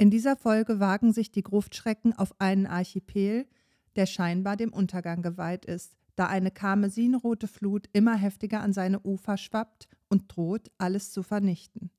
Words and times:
In 0.00 0.08
dieser 0.08 0.34
Folge 0.34 0.80
wagen 0.80 1.12
sich 1.12 1.30
die 1.30 1.42
Gruftschrecken 1.42 2.14
auf 2.16 2.34
einen 2.40 2.66
Archipel, 2.66 3.44
der 3.96 4.06
scheinbar 4.06 4.56
dem 4.56 4.72
Untergang 4.72 5.20
geweiht 5.20 5.66
ist, 5.66 5.94
da 6.16 6.24
eine 6.24 6.50
karmesinrote 6.50 7.46
Flut 7.46 7.86
immer 7.92 8.16
heftiger 8.16 8.62
an 8.62 8.72
seine 8.72 9.00
Ufer 9.00 9.36
schwappt 9.36 9.88
und 10.08 10.34
droht, 10.34 10.70
alles 10.78 11.12
zu 11.12 11.22
vernichten. 11.22 11.90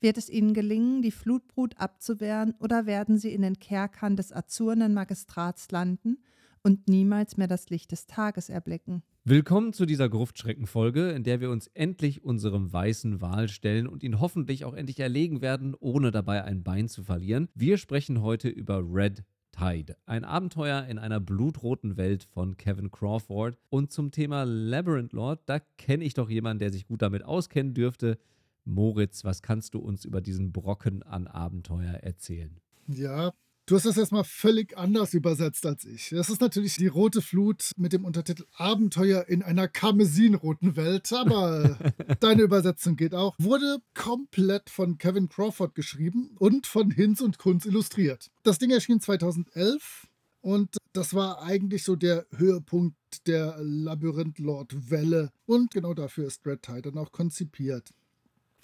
Wird 0.00 0.18
es 0.18 0.28
ihnen 0.28 0.52
gelingen, 0.52 1.00
die 1.00 1.12
Flutbrut 1.12 1.78
abzuwehren, 1.78 2.56
oder 2.58 2.86
werden 2.86 3.18
sie 3.18 3.32
in 3.32 3.42
den 3.42 3.60
Kerkern 3.60 4.16
des 4.16 4.32
azurnen 4.32 4.92
Magistrats 4.92 5.70
landen 5.70 6.18
und 6.64 6.88
niemals 6.88 7.36
mehr 7.36 7.46
das 7.46 7.70
Licht 7.70 7.92
des 7.92 8.08
Tages 8.08 8.48
erblicken? 8.48 9.04
Willkommen 9.30 9.74
zu 9.74 9.84
dieser 9.84 10.08
Gruftschreckenfolge, 10.08 11.10
in 11.10 11.22
der 11.22 11.42
wir 11.42 11.50
uns 11.50 11.66
endlich 11.74 12.24
unserem 12.24 12.72
weißen 12.72 13.20
Wal 13.20 13.48
stellen 13.48 13.86
und 13.86 14.02
ihn 14.02 14.20
hoffentlich 14.20 14.64
auch 14.64 14.72
endlich 14.72 15.00
erlegen 15.00 15.42
werden, 15.42 15.76
ohne 15.78 16.10
dabei 16.10 16.44
ein 16.44 16.62
Bein 16.62 16.88
zu 16.88 17.02
verlieren. 17.02 17.50
Wir 17.54 17.76
sprechen 17.76 18.22
heute 18.22 18.48
über 18.48 18.82
Red 18.82 19.24
Tide, 19.52 19.98
ein 20.06 20.24
Abenteuer 20.24 20.86
in 20.86 20.98
einer 20.98 21.20
blutroten 21.20 21.98
Welt 21.98 22.24
von 22.24 22.56
Kevin 22.56 22.90
Crawford. 22.90 23.58
Und 23.68 23.92
zum 23.92 24.12
Thema 24.12 24.44
Labyrinth 24.44 25.12
Lord, 25.12 25.42
da 25.44 25.60
kenne 25.76 26.04
ich 26.04 26.14
doch 26.14 26.30
jemanden, 26.30 26.60
der 26.60 26.72
sich 26.72 26.86
gut 26.86 27.02
damit 27.02 27.22
auskennen 27.22 27.74
dürfte. 27.74 28.16
Moritz, 28.64 29.24
was 29.24 29.42
kannst 29.42 29.74
du 29.74 29.78
uns 29.78 30.06
über 30.06 30.22
diesen 30.22 30.52
Brocken 30.52 31.02
an 31.02 31.26
Abenteuer 31.26 31.96
erzählen? 32.00 32.58
Ja, 32.86 33.34
Du 33.68 33.74
hast 33.74 33.84
das 33.84 33.98
erstmal 33.98 34.24
völlig 34.24 34.78
anders 34.78 35.12
übersetzt 35.12 35.66
als 35.66 35.84
ich. 35.84 36.08
Das 36.08 36.30
ist 36.30 36.40
natürlich 36.40 36.76
die 36.76 36.86
rote 36.86 37.20
Flut 37.20 37.72
mit 37.76 37.92
dem 37.92 38.06
Untertitel 38.06 38.46
Abenteuer 38.56 39.26
in 39.28 39.42
einer 39.42 39.68
karmesinroten 39.68 40.74
Welt, 40.74 41.12
aber 41.12 41.76
deine 42.20 42.40
Übersetzung 42.40 42.96
geht 42.96 43.14
auch. 43.14 43.34
Wurde 43.38 43.82
komplett 43.92 44.70
von 44.70 44.96
Kevin 44.96 45.28
Crawford 45.28 45.74
geschrieben 45.74 46.30
und 46.38 46.66
von 46.66 46.90
Hinz 46.90 47.20
und 47.20 47.36
Kunz 47.36 47.66
illustriert. 47.66 48.30
Das 48.42 48.58
Ding 48.58 48.70
erschien 48.70 49.02
2011 49.02 50.06
und 50.40 50.78
das 50.94 51.12
war 51.12 51.42
eigentlich 51.42 51.84
so 51.84 51.94
der 51.94 52.24
Höhepunkt 52.34 52.96
der 53.26 53.58
Labyrinth-Lord-Welle. 53.60 55.30
Und 55.44 55.72
genau 55.72 55.92
dafür 55.92 56.26
ist 56.26 56.46
Red 56.46 56.62
Tide 56.62 56.82
dann 56.90 56.96
auch 56.96 57.12
konzipiert. 57.12 57.90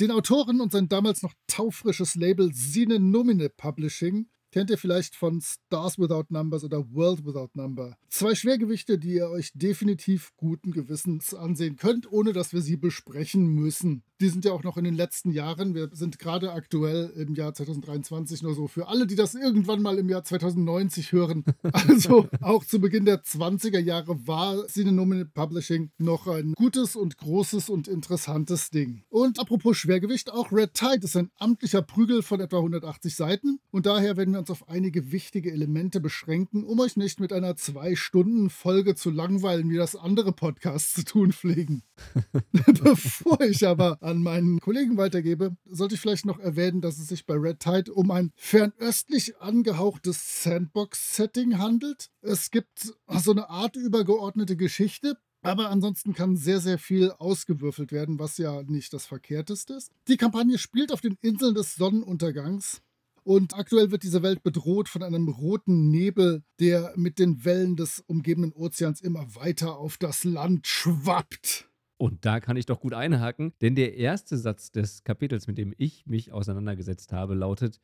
Den 0.00 0.10
Autoren 0.10 0.62
und 0.62 0.72
sein 0.72 0.88
damals 0.88 1.22
noch 1.22 1.34
taufrisches 1.46 2.14
Label 2.14 2.54
Sine 2.54 2.98
Nomine 2.98 3.50
Publishing 3.50 4.28
Kennt 4.54 4.70
ihr 4.70 4.78
vielleicht 4.78 5.16
von 5.16 5.40
Stars 5.40 5.98
Without 5.98 6.26
Numbers 6.28 6.62
oder 6.62 6.88
World 6.92 7.26
Without 7.26 7.50
Number? 7.54 7.96
Zwei 8.08 8.36
Schwergewichte, 8.36 9.00
die 9.00 9.14
ihr 9.14 9.28
euch 9.28 9.50
definitiv 9.52 10.30
guten 10.36 10.70
Gewissens 10.70 11.34
ansehen 11.34 11.74
könnt, 11.74 12.12
ohne 12.12 12.32
dass 12.32 12.52
wir 12.52 12.60
sie 12.60 12.76
besprechen 12.76 13.48
müssen. 13.48 14.04
Die 14.24 14.30
sind 14.30 14.46
ja 14.46 14.52
auch 14.52 14.62
noch 14.62 14.78
in 14.78 14.84
den 14.84 14.94
letzten 14.94 15.32
Jahren. 15.32 15.74
Wir 15.74 15.90
sind 15.92 16.18
gerade 16.18 16.54
aktuell 16.54 17.12
im 17.14 17.34
Jahr 17.34 17.52
2023 17.52 18.42
nur 18.42 18.54
so 18.54 18.68
für 18.68 18.88
alle, 18.88 19.06
die 19.06 19.16
das 19.16 19.34
irgendwann 19.34 19.82
mal 19.82 19.98
im 19.98 20.08
Jahr 20.08 20.24
2090 20.24 21.12
hören. 21.12 21.44
Also 21.74 22.28
auch 22.40 22.64
zu 22.64 22.80
Beginn 22.80 23.04
der 23.04 23.22
20er 23.22 23.78
Jahre 23.78 24.26
war 24.26 24.66
Cinenomine 24.68 25.26
Publishing 25.26 25.90
noch 25.98 26.26
ein 26.26 26.54
gutes 26.54 26.96
und 26.96 27.18
großes 27.18 27.68
und 27.68 27.86
interessantes 27.88 28.70
Ding. 28.70 29.02
Und 29.10 29.38
apropos 29.38 29.76
Schwergewicht, 29.76 30.32
auch 30.32 30.50
Red 30.50 30.72
Tide 30.72 31.04
ist 31.04 31.16
ein 31.16 31.30
amtlicher 31.36 31.82
Prügel 31.82 32.22
von 32.22 32.40
etwa 32.40 32.58
180 32.58 33.14
Seiten 33.14 33.58
und 33.70 33.84
daher 33.84 34.16
werden 34.16 34.32
wir 34.32 34.40
uns 34.40 34.50
auf 34.50 34.68
einige 34.68 35.12
wichtige 35.12 35.52
Elemente 35.52 36.00
beschränken, 36.00 36.64
um 36.64 36.80
euch 36.80 36.96
nicht 36.96 37.20
mit 37.20 37.32
einer 37.32 37.56
Zwei-Stunden-Folge 37.56 38.94
zu 38.94 39.10
langweilen, 39.10 39.68
wie 39.68 39.76
das 39.76 39.96
andere 39.96 40.32
Podcasts 40.32 40.94
zu 40.94 41.04
tun 41.04 41.32
pflegen. 41.32 41.82
Bevor 42.82 43.40
ich 43.40 43.66
aber 43.66 43.98
an 44.00 44.13
meinen 44.22 44.60
Kollegen 44.60 44.96
weitergebe, 44.96 45.56
sollte 45.64 45.94
ich 45.94 46.00
vielleicht 46.00 46.26
noch 46.26 46.38
erwähnen, 46.38 46.80
dass 46.80 46.98
es 46.98 47.08
sich 47.08 47.26
bei 47.26 47.34
Red 47.34 47.60
Tide 47.60 47.92
um 47.92 48.10
ein 48.10 48.32
fernöstlich 48.36 49.40
angehauchtes 49.40 50.42
Sandbox-Setting 50.42 51.58
handelt. 51.58 52.10
Es 52.22 52.50
gibt 52.50 52.94
so 53.08 53.30
eine 53.30 53.48
Art 53.50 53.76
übergeordnete 53.76 54.56
Geschichte, 54.56 55.16
aber 55.42 55.70
ansonsten 55.70 56.14
kann 56.14 56.36
sehr, 56.36 56.60
sehr 56.60 56.78
viel 56.78 57.10
ausgewürfelt 57.12 57.92
werden, 57.92 58.18
was 58.18 58.38
ja 58.38 58.62
nicht 58.62 58.92
das 58.92 59.06
Verkehrteste 59.06 59.74
ist. 59.74 59.90
Die 60.08 60.16
Kampagne 60.16 60.58
spielt 60.58 60.90
auf 60.90 61.00
den 61.00 61.18
Inseln 61.20 61.54
des 61.54 61.74
Sonnenuntergangs 61.74 62.80
und 63.24 63.54
aktuell 63.54 63.90
wird 63.90 64.02
diese 64.02 64.22
Welt 64.22 64.42
bedroht 64.42 64.88
von 64.88 65.02
einem 65.02 65.28
roten 65.28 65.90
Nebel, 65.90 66.42
der 66.60 66.92
mit 66.96 67.18
den 67.18 67.44
Wellen 67.44 67.76
des 67.76 68.00
umgebenden 68.06 68.52
Ozeans 68.52 69.00
immer 69.00 69.34
weiter 69.34 69.76
auf 69.76 69.96
das 69.96 70.24
Land 70.24 70.66
schwappt. 70.66 71.68
Und 71.96 72.24
da 72.24 72.40
kann 72.40 72.56
ich 72.56 72.66
doch 72.66 72.80
gut 72.80 72.92
einhaken, 72.92 73.52
denn 73.60 73.74
der 73.74 73.96
erste 73.96 74.36
Satz 74.36 74.72
des 74.72 75.04
Kapitels, 75.04 75.46
mit 75.46 75.58
dem 75.58 75.72
ich 75.78 76.06
mich 76.06 76.32
auseinandergesetzt 76.32 77.12
habe, 77.12 77.34
lautet 77.34 77.80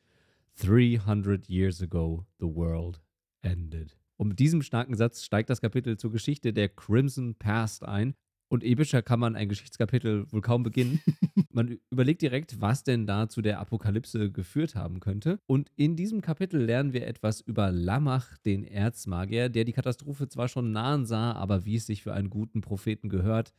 300 0.59 1.47
years 1.49 1.81
ago 1.81 2.25
the 2.39 2.45
world 2.45 3.01
ended. 3.41 3.97
Und 4.17 4.27
mit 4.27 4.39
diesem 4.39 4.61
starken 4.61 4.95
Satz 4.95 5.23
steigt 5.23 5.49
das 5.49 5.61
Kapitel 5.61 5.97
zur 5.97 6.11
Geschichte 6.11 6.53
der 6.53 6.69
Crimson 6.69 7.35
Past 7.35 7.83
ein. 7.83 8.13
Und 8.49 8.65
epischer 8.65 9.01
kann 9.01 9.19
man 9.19 9.37
ein 9.37 9.47
Geschichtskapitel 9.47 10.31
wohl 10.31 10.41
kaum 10.41 10.61
beginnen. 10.61 10.99
man 11.51 11.79
überlegt 11.89 12.21
direkt, 12.21 12.59
was 12.59 12.83
denn 12.83 13.07
da 13.07 13.29
zu 13.29 13.41
der 13.41 13.59
Apokalypse 13.59 14.29
geführt 14.29 14.75
haben 14.75 14.99
könnte. 14.99 15.39
Und 15.47 15.71
in 15.77 15.95
diesem 15.95 16.21
Kapitel 16.21 16.61
lernen 16.61 16.91
wir 16.91 17.07
etwas 17.07 17.39
über 17.39 17.71
Lamach, 17.71 18.37
den 18.39 18.65
Erzmagier, 18.65 19.47
der 19.47 19.63
die 19.63 19.73
Katastrophe 19.73 20.27
zwar 20.27 20.49
schon 20.49 20.73
nahen 20.73 21.05
sah, 21.05 21.31
aber 21.31 21.65
wie 21.65 21.77
es 21.77 21.85
sich 21.85 22.03
für 22.03 22.13
einen 22.13 22.29
guten 22.29 22.59
Propheten 22.59 23.07
gehört, 23.07 23.53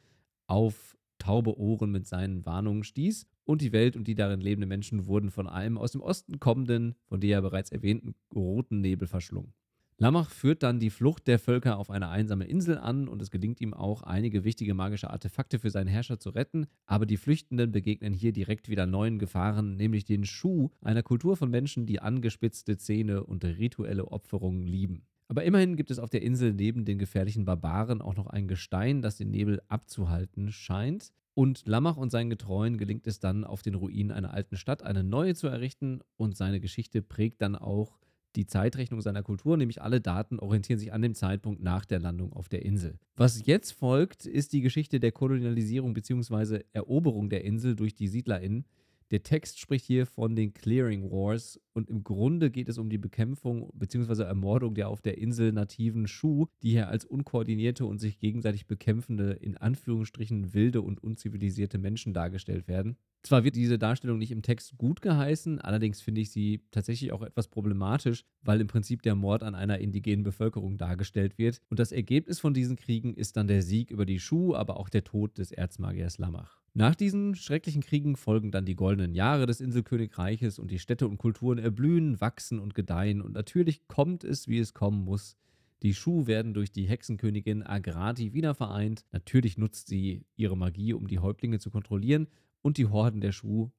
auf 0.53 0.99
taube 1.17 1.59
Ohren 1.59 1.91
mit 1.91 2.07
seinen 2.07 2.45
Warnungen 2.45 2.85
stieß. 2.85 3.27
Und 3.45 3.63
die 3.63 3.73
Welt 3.73 3.97
und 3.97 4.07
die 4.07 4.15
darin 4.15 4.43
lebenden 4.43 4.69
Menschen 4.69 5.07
wurden 5.07 5.31
von 5.31 5.49
einem 5.49 5.79
aus 5.79 5.93
dem 5.93 6.03
Osten 6.03 6.41
kommenden, 6.41 6.95
von 7.07 7.21
der 7.21 7.31
ja 7.31 7.41
bereits 7.41 7.73
erwähnten 7.73 8.15
roten 8.35 8.83
Nebel 8.83 9.09
verschlungen. 9.09 9.55
Lamach 9.97 10.31
führt 10.31 10.63
dann 10.63 10.79
die 10.79 10.91
Flucht 10.91 11.27
der 11.27 11.39
Völker 11.39 11.79
auf 11.79 11.89
eine 11.91 12.09
einsame 12.09 12.45
Insel 12.45 12.77
an 12.77 13.09
und 13.09 13.23
es 13.23 13.31
gelingt 13.31 13.61
ihm 13.63 13.73
auch, 13.73 14.03
einige 14.03 14.45
wichtige 14.45 14.75
magische 14.75 15.11
Artefakte 15.11 15.59
für 15.59 15.71
seinen 15.71 15.87
Herrscher 15.87 16.19
zu 16.19 16.31
retten, 16.31 16.67
aber 16.87 17.07
die 17.07 17.17
Flüchtenden 17.17 17.73
begegnen 17.73 18.13
hier 18.13 18.33
direkt 18.33 18.69
wieder 18.69 18.85
neuen 18.85 19.19
Gefahren, 19.19 19.77
nämlich 19.77 20.05
den 20.05 20.25
Schuh, 20.25 20.71
einer 20.83 21.03
Kultur 21.03 21.37
von 21.37 21.51
Menschen, 21.51 21.87
die 21.87 22.01
angespitzte 22.01 22.77
Zähne 22.77 23.25
und 23.25 23.45
rituelle 23.45 24.09
Opferungen 24.09 24.67
lieben. 24.67 25.07
Aber 25.33 25.45
immerhin 25.45 25.77
gibt 25.77 25.91
es 25.91 25.99
auf 25.99 26.11
der 26.11 26.21
Insel 26.21 26.53
neben 26.53 26.85
den 26.85 26.99
gefährlichen 26.99 27.47
Barbaren 27.47 28.03
auch 28.03 28.17
noch 28.17 28.27
ein 28.27 28.49
Gestein, 28.49 29.01
das 29.01 29.17
den 29.17 29.31
Nebel 29.31 29.63
abzuhalten 29.67 30.53
scheint. 30.53 31.11
Und 31.33 31.67
Lamach 31.67 31.97
und 31.97 32.11
seinen 32.11 32.29
Getreuen 32.29 32.77
gelingt 32.77 33.07
es 33.07 33.19
dann, 33.19 33.45
auf 33.45 33.63
den 33.63 33.75
Ruinen 33.75 34.11
einer 34.11 34.35
alten 34.35 34.59
Stadt 34.59 34.83
eine 34.83 35.03
neue 35.03 35.35
zu 35.35 35.47
errichten 35.47 36.01
und 36.19 36.37
seine 36.37 36.61
Geschichte 36.61 37.01
prägt 37.01 37.41
dann 37.41 37.57
auch 37.57 37.99
die 38.37 38.45
Zeitrechnung 38.45 39.01
seiner 39.01 39.23
Kultur, 39.23 39.57
nämlich 39.57 39.81
alle 39.81 40.03
Daten 40.03 40.39
orientieren 40.39 40.79
sich 40.79 40.93
an 40.93 41.01
dem 41.01 41.15
Zeitpunkt 41.15 41.63
nach 41.63 41.87
der 41.87 41.99
Landung 41.99 42.35
auf 42.35 42.51
der 42.51 42.63
Insel. 42.67 42.99
Was 43.17 43.47
jetzt 43.47 43.71
folgt, 43.71 44.27
ist 44.27 44.53
die 44.53 44.61
Geschichte 44.61 45.01
der 45.01 45.13
Kolonialisierung 45.13 45.95
bzw. 45.95 46.61
Eroberung 46.75 47.31
der 47.31 47.43
Insel 47.43 47.75
durch 47.75 47.95
die 47.95 48.09
SiedlerInnen. 48.09 48.67
Der 49.13 49.23
Text 49.23 49.61
spricht 49.61 49.85
hier 49.85 50.07
von 50.07 50.35
den 50.35 50.55
Clearing 50.55 51.11
Wars 51.11 51.61
und 51.75 51.91
im 51.91 52.03
Grunde 52.03 52.51
geht 52.51 52.71
es 52.71 52.79
um 52.79 52.89
die 52.89 52.97
Bekämpfung 52.97 53.71
bzw. 53.75 54.23
Ermordung 54.23 54.75
der 54.75 54.89
auf 54.89 55.03
der 55.03 55.19
Insel 55.19 55.53
nativen 55.53 56.09
Shu, 56.09 56.47
die 56.63 56.71
hier 56.71 56.89
als 56.89 57.05
unkoordinierte 57.05 57.85
und 57.85 57.99
sich 57.99 58.19
gegenseitig 58.19 58.67
bekämpfende, 58.67 59.33
in 59.33 59.59
Anführungsstrichen 59.59 60.55
wilde 60.55 60.81
und 60.81 61.05
unzivilisierte 61.05 61.77
Menschen 61.77 62.15
dargestellt 62.15 62.69
werden. 62.69 62.97
Zwar 63.23 63.45
wird 63.45 63.55
diese 63.55 63.79
Darstellung 63.79 64.17
nicht 64.19 64.31
im 64.31 64.41
Text 64.41 64.79
gut 64.79 65.03
geheißen, 65.03 65.61
allerdings 65.61 66.01
finde 66.01 66.23
ich 66.23 66.31
sie 66.31 66.63
tatsächlich 66.71 67.13
auch 67.13 67.23
etwas 67.23 67.49
problematisch, 67.49 68.25
weil 68.41 68.63
im 68.63 68.67
Prinzip 68.67 69.03
der 69.03 69.15
Mord 69.15 69.43
an 69.43 69.55
einer 69.55 69.77
indigenen 69.77 70.23
Bevölkerung 70.23 70.79
dargestellt 70.79 71.37
wird. 71.37 71.61
Und 71.69 71.79
das 71.79 71.93
Ergebnis 71.93 72.41
von 72.41 72.55
diesen 72.55 72.77
Kriegen 72.77 73.13
ist 73.13 73.37
dann 73.37 73.47
der 73.47 73.61
Sieg 73.61 73.91
über 73.91 74.07
die 74.07 74.21
Schuh, 74.21 74.55
aber 74.55 74.79
auch 74.79 74.89
der 74.89 75.05
Tod 75.05 75.37
des 75.37 75.53
Erzmagiers 75.53 76.17
Lamach. 76.17 76.62
Nach 76.75 76.95
diesen 76.95 77.35
schrecklichen 77.35 77.83
Kriegen 77.83 78.17
folgen 78.17 78.51
dann 78.51 78.65
die 78.65 78.77
goldenen 78.77 79.15
Jahre 79.15 79.45
des 79.45 79.61
Inselkönigreiches 79.61 80.59
und 80.59 80.71
die 80.71 80.79
Städte 80.79 81.07
und 81.07 81.19
Kulturen 81.19 81.59
erblühen, 81.59 82.19
wachsen 82.21 82.59
und 82.59 82.75
gedeihen. 82.75 83.21
Und 83.21 83.35
natürlich 83.35 83.87
kommt 83.89 84.25
es, 84.25 84.49
wie 84.49 84.59
es 84.59 84.73
kommen 84.73 85.05
muss. 85.05 85.37
Die 85.83 85.93
Schuh 85.93 86.27
werden 86.27 86.55
durch 86.55 86.73
die 86.73 86.87
Hexenkönigin 86.87 87.63
Agrati 87.63 88.33
wieder 88.33 88.55
vereint. 88.55 89.05
Natürlich 89.13 89.59
nutzt 89.59 89.89
sie 89.89 90.25
ihre 90.37 90.57
Magie, 90.57 90.95
um 90.95 91.09
die 91.09 91.19
Häuptlinge 91.19 91.59
zu 91.59 91.71
kontrollieren 91.71 92.29
und 92.63 92.79
die 92.79 92.87
Horden 92.87 93.21
der 93.21 93.33
Schuh 93.33 93.71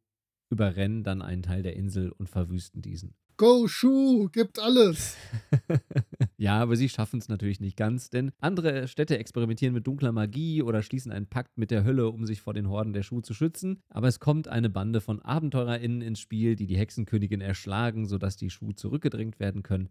überrennen 0.51 1.04
dann 1.04 1.24
einen 1.24 1.42
Teil 1.42 1.63
der 1.63 1.75
Insel 1.75 2.12
und 2.12 2.30
verwüsten 2.30 2.84
diesen. 2.84 3.16
Go, 3.38 3.68
Schuh, 3.68 4.30
gibt 4.30 4.59
alles. 4.59 5.18
ja, 6.38 6.59
aber 6.59 6.75
sie 6.75 6.89
schaffen 6.89 7.19
es 7.19 7.30
natürlich 7.30 7.59
nicht 7.59 7.77
ganz, 7.77 8.09
denn 8.09 8.31
andere 8.39 8.88
Städte 8.88 9.18
experimentieren 9.18 9.74
mit 9.74 9.88
dunkler 9.88 10.12
Magie 10.12 10.62
oder 10.62 10.83
schließen 10.83 11.12
einen 11.12 11.27
Pakt 11.27 11.57
mit 11.57 11.71
der 11.71 11.83
Hölle, 11.83 12.09
um 12.09 12.25
sich 12.25 12.41
vor 12.41 12.53
den 12.53 12.69
Horden 12.69 12.94
der 12.94 13.03
Schuh 13.03 13.21
zu 13.21 13.33
schützen. 13.33 13.81
Aber 13.89 14.07
es 14.07 14.19
kommt 14.19 14.47
eine 14.47 14.69
Bande 14.69 15.01
von 15.01 15.21
AbenteurerInnen 15.21 16.01
ins 16.01 16.19
Spiel, 16.19 16.56
die 16.56 16.68
die 16.68 16.77
Hexenkönigin 16.77 17.41
erschlagen, 17.41 18.06
sodass 18.06 18.38
die 18.38 18.50
Schuh 18.50 18.71
zurückgedrängt 18.71 19.39
werden 19.39 19.63
können. 19.63 19.89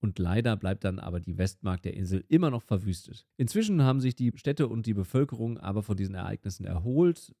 Und 0.00 0.18
leider 0.18 0.56
bleibt 0.56 0.84
dann 0.84 0.98
aber 0.98 1.20
die 1.20 1.38
Westmark 1.38 1.82
der 1.82 1.94
Insel 1.94 2.24
immer 2.28 2.50
noch 2.50 2.62
verwüstet. 2.62 3.26
Inzwischen 3.36 3.82
haben 3.82 4.00
sich 4.00 4.14
die 4.14 4.32
Städte 4.36 4.68
und 4.68 4.86
die 4.86 4.94
Bevölkerung 4.94 5.58
aber 5.58 5.82
von 5.82 5.96
diesen 5.96 6.14
Ereignissen 6.14 6.64
erholt 6.64 7.32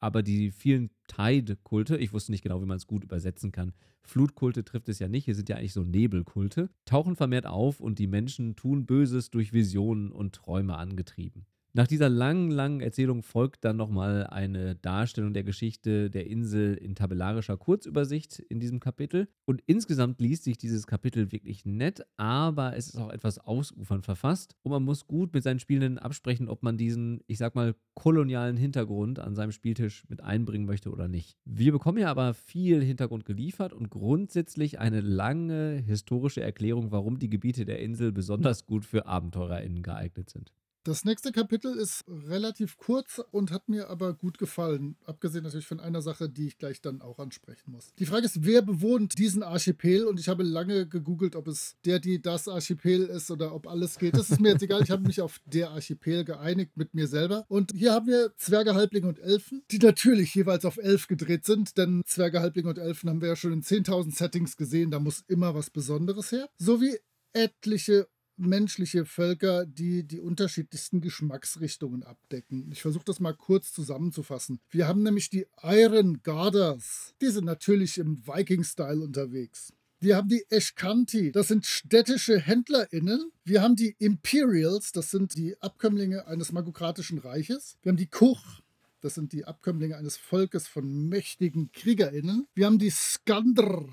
aber 0.00 0.22
die 0.22 0.50
vielen 0.50 0.90
Tide-Kulte, 1.08 1.96
ich 1.98 2.12
wusste 2.12 2.32
nicht 2.32 2.42
genau, 2.42 2.60
wie 2.60 2.66
man 2.66 2.78
es 2.78 2.86
gut 2.86 3.04
übersetzen 3.04 3.52
kann. 3.52 3.72
Flutkulte 4.02 4.64
trifft 4.64 4.88
es 4.88 4.98
ja 4.98 5.08
nicht, 5.08 5.26
hier 5.26 5.34
sind 5.34 5.48
ja 5.48 5.56
eigentlich 5.56 5.74
so 5.74 5.84
Nebelkulte, 5.84 6.70
tauchen 6.86 7.16
vermehrt 7.16 7.46
auf 7.46 7.80
und 7.80 7.98
die 7.98 8.06
Menschen 8.06 8.56
tun 8.56 8.86
Böses 8.86 9.30
durch 9.30 9.52
Visionen 9.52 10.10
und 10.10 10.34
Träume 10.34 10.76
angetrieben. 10.76 11.46
Nach 11.72 11.86
dieser 11.86 12.08
langen, 12.08 12.50
langen 12.50 12.80
Erzählung 12.80 13.22
folgt 13.22 13.64
dann 13.64 13.76
nochmal 13.76 14.26
eine 14.26 14.74
Darstellung 14.74 15.32
der 15.32 15.44
Geschichte 15.44 16.10
der 16.10 16.26
Insel 16.26 16.74
in 16.74 16.96
tabellarischer 16.96 17.56
Kurzübersicht 17.56 18.40
in 18.40 18.58
diesem 18.58 18.80
Kapitel. 18.80 19.28
Und 19.44 19.62
insgesamt 19.66 20.20
liest 20.20 20.42
sich 20.42 20.58
dieses 20.58 20.88
Kapitel 20.88 21.30
wirklich 21.30 21.64
nett, 21.64 22.04
aber 22.16 22.76
es 22.76 22.88
ist 22.88 22.98
auch 22.98 23.10
etwas 23.10 23.38
ausufernd 23.38 24.04
verfasst. 24.04 24.56
Und 24.62 24.72
man 24.72 24.82
muss 24.82 25.06
gut 25.06 25.32
mit 25.32 25.44
seinen 25.44 25.60
Spielenden 25.60 25.98
absprechen, 25.98 26.48
ob 26.48 26.64
man 26.64 26.76
diesen, 26.76 27.20
ich 27.28 27.38
sag 27.38 27.54
mal, 27.54 27.76
kolonialen 27.94 28.56
Hintergrund 28.56 29.20
an 29.20 29.36
seinem 29.36 29.52
Spieltisch 29.52 30.02
mit 30.08 30.24
einbringen 30.24 30.66
möchte 30.66 30.90
oder 30.90 31.06
nicht. 31.06 31.36
Wir 31.44 31.70
bekommen 31.70 31.98
ja 31.98 32.10
aber 32.10 32.34
viel 32.34 32.82
Hintergrund 32.82 33.24
geliefert 33.26 33.72
und 33.72 33.90
grundsätzlich 33.90 34.80
eine 34.80 35.00
lange 35.00 35.76
historische 35.86 36.40
Erklärung, 36.42 36.90
warum 36.90 37.20
die 37.20 37.30
Gebiete 37.30 37.64
der 37.64 37.78
Insel 37.78 38.10
besonders 38.10 38.66
gut 38.66 38.84
für 38.84 39.06
AbenteurerInnen 39.06 39.84
geeignet 39.84 40.30
sind. 40.30 40.52
Das 40.82 41.04
nächste 41.04 41.30
Kapitel 41.30 41.76
ist 41.76 42.04
relativ 42.08 42.78
kurz 42.78 43.20
und 43.32 43.50
hat 43.50 43.68
mir 43.68 43.90
aber 43.90 44.14
gut 44.14 44.38
gefallen. 44.38 44.96
Abgesehen 45.04 45.44
natürlich 45.44 45.66
von 45.66 45.78
einer 45.78 46.00
Sache, 46.00 46.30
die 46.30 46.46
ich 46.46 46.56
gleich 46.56 46.80
dann 46.80 47.02
auch 47.02 47.18
ansprechen 47.18 47.72
muss. 47.72 47.92
Die 47.98 48.06
Frage 48.06 48.24
ist, 48.24 48.46
wer 48.46 48.62
bewohnt 48.62 49.18
diesen 49.18 49.42
Archipel? 49.42 50.06
Und 50.06 50.18
ich 50.18 50.30
habe 50.30 50.42
lange 50.42 50.86
gegoogelt, 50.86 51.36
ob 51.36 51.48
es 51.48 51.76
der, 51.84 51.98
die, 51.98 52.22
das 52.22 52.48
Archipel 52.48 53.02
ist 53.02 53.30
oder 53.30 53.54
ob 53.54 53.66
alles 53.66 53.98
geht. 53.98 54.16
Das 54.16 54.30
ist 54.30 54.40
mir 54.40 54.52
jetzt 54.52 54.62
egal. 54.62 54.82
Ich 54.82 54.90
habe 54.90 55.02
mich 55.02 55.20
auf 55.20 55.38
der 55.44 55.70
Archipel 55.70 56.24
geeinigt 56.24 56.78
mit 56.78 56.94
mir 56.94 57.08
selber. 57.08 57.44
Und 57.48 57.72
hier 57.76 57.92
haben 57.92 58.06
wir 58.06 58.32
Zwerge, 58.38 58.74
Halblinge 58.74 59.08
und 59.08 59.18
Elfen, 59.18 59.62
die 59.70 59.78
natürlich 59.78 60.34
jeweils 60.34 60.64
auf 60.64 60.78
elf 60.78 61.08
gedreht 61.08 61.44
sind, 61.44 61.76
denn 61.76 62.02
Zwerge, 62.06 62.40
Halblinge 62.40 62.70
und 62.70 62.78
Elfen 62.78 63.10
haben 63.10 63.20
wir 63.20 63.28
ja 63.28 63.36
schon 63.36 63.52
in 63.52 63.62
10.000 63.62 64.16
Settings 64.16 64.56
gesehen. 64.56 64.90
Da 64.90 64.98
muss 64.98 65.24
immer 65.28 65.54
was 65.54 65.68
Besonderes 65.68 66.32
her. 66.32 66.48
Sowie 66.56 66.96
etliche 67.34 68.08
menschliche 68.40 69.04
Völker, 69.04 69.66
die 69.66 70.04
die 70.04 70.20
unterschiedlichsten 70.20 71.00
Geschmacksrichtungen 71.00 72.02
abdecken. 72.02 72.70
Ich 72.72 72.82
versuche 72.82 73.04
das 73.04 73.20
mal 73.20 73.34
kurz 73.34 73.72
zusammenzufassen. 73.72 74.60
Wir 74.70 74.88
haben 74.88 75.02
nämlich 75.02 75.30
die 75.30 75.46
Iron 75.62 76.22
Gardas. 76.22 77.14
Die 77.20 77.28
sind 77.28 77.44
natürlich 77.44 77.98
im 77.98 78.26
Viking-Style 78.26 79.00
unterwegs. 79.02 79.72
Wir 80.02 80.16
haben 80.16 80.28
die 80.28 80.46
Eshkanti, 80.48 81.30
das 81.30 81.48
sind 81.48 81.66
städtische 81.66 82.40
HändlerInnen. 82.40 83.32
Wir 83.44 83.60
haben 83.60 83.76
die 83.76 83.94
Imperials, 83.98 84.92
das 84.92 85.10
sind 85.10 85.36
die 85.36 85.60
Abkömmlinge 85.60 86.26
eines 86.26 86.52
magokratischen 86.52 87.18
Reiches. 87.18 87.76
Wir 87.82 87.90
haben 87.90 87.98
die 87.98 88.08
Kuch, 88.08 88.62
das 89.02 89.14
sind 89.14 89.34
die 89.34 89.44
Abkömmlinge 89.44 89.98
eines 89.98 90.16
Volkes 90.16 90.66
von 90.66 91.08
mächtigen 91.08 91.70
KriegerInnen. 91.72 92.46
Wir 92.54 92.64
haben 92.64 92.78
die 92.78 92.88
Skandr, 92.88 93.90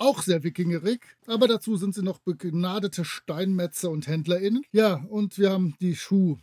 auch 0.00 0.22
sehr 0.22 0.42
wikingerig, 0.42 1.00
aber 1.26 1.48
dazu 1.48 1.76
sind 1.76 1.94
sie 1.94 2.02
noch 2.02 2.18
begnadete 2.18 3.04
Steinmetzer 3.04 3.90
und 3.90 4.06
HändlerInnen. 4.06 4.62
Ja, 4.72 5.04
und 5.08 5.38
wir 5.38 5.50
haben 5.50 5.74
die 5.80 5.96
Schuh. 5.96 6.38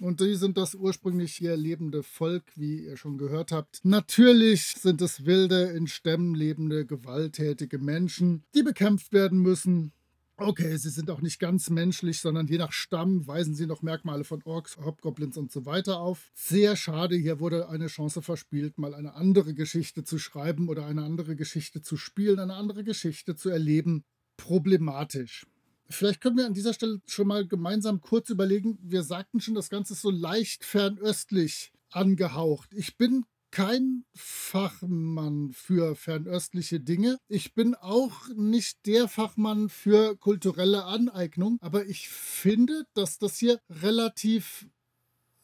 Und 0.00 0.20
die 0.20 0.36
sind 0.36 0.56
das 0.56 0.76
ursprünglich 0.76 1.34
hier 1.34 1.56
lebende 1.56 2.04
Volk, 2.04 2.44
wie 2.54 2.84
ihr 2.84 2.96
schon 2.96 3.18
gehört 3.18 3.50
habt. 3.50 3.80
Natürlich 3.82 4.74
sind 4.78 5.02
es 5.02 5.24
wilde, 5.24 5.64
in 5.70 5.88
Stämmen 5.88 6.36
lebende, 6.36 6.86
gewalttätige 6.86 7.78
Menschen, 7.78 8.44
die 8.54 8.62
bekämpft 8.62 9.12
werden 9.12 9.40
müssen. 9.40 9.92
Okay, 10.40 10.76
sie 10.76 10.90
sind 10.90 11.10
auch 11.10 11.20
nicht 11.20 11.40
ganz 11.40 11.68
menschlich, 11.68 12.20
sondern 12.20 12.46
je 12.46 12.58
nach 12.58 12.70
Stamm 12.70 13.26
weisen 13.26 13.56
sie 13.56 13.66
noch 13.66 13.82
Merkmale 13.82 14.22
von 14.22 14.40
Orks, 14.44 14.76
Hobgoblins 14.76 15.36
und 15.36 15.50
so 15.50 15.66
weiter 15.66 15.98
auf. 15.98 16.30
Sehr 16.32 16.76
schade, 16.76 17.16
hier 17.16 17.40
wurde 17.40 17.68
eine 17.68 17.88
Chance 17.88 18.22
verspielt, 18.22 18.78
mal 18.78 18.94
eine 18.94 19.14
andere 19.14 19.52
Geschichte 19.52 20.04
zu 20.04 20.16
schreiben 20.16 20.68
oder 20.68 20.86
eine 20.86 21.02
andere 21.02 21.34
Geschichte 21.34 21.82
zu 21.82 21.96
spielen, 21.96 22.38
eine 22.38 22.54
andere 22.54 22.84
Geschichte 22.84 23.34
zu 23.34 23.50
erleben. 23.50 24.04
Problematisch. 24.36 25.44
Vielleicht 25.90 26.20
können 26.20 26.36
wir 26.36 26.46
an 26.46 26.54
dieser 26.54 26.72
Stelle 26.72 27.00
schon 27.06 27.26
mal 27.26 27.44
gemeinsam 27.44 28.00
kurz 28.00 28.30
überlegen. 28.30 28.78
Wir 28.80 29.02
sagten 29.02 29.40
schon, 29.40 29.56
das 29.56 29.70
Ganze 29.70 29.94
ist 29.94 30.02
so 30.02 30.10
leicht 30.10 30.64
fernöstlich 30.64 31.72
angehaucht. 31.90 32.70
Ich 32.74 32.96
bin 32.96 33.24
kein 33.50 34.04
Fachmann 34.14 35.52
für 35.52 35.94
fernöstliche 35.96 36.80
Dinge. 36.80 37.18
Ich 37.28 37.54
bin 37.54 37.74
auch 37.74 38.28
nicht 38.34 38.86
der 38.86 39.08
Fachmann 39.08 39.68
für 39.68 40.16
kulturelle 40.16 40.84
Aneignung, 40.84 41.58
aber 41.60 41.86
ich 41.86 42.08
finde, 42.08 42.86
dass 42.94 43.18
das 43.18 43.38
hier 43.38 43.60
relativ 43.68 44.66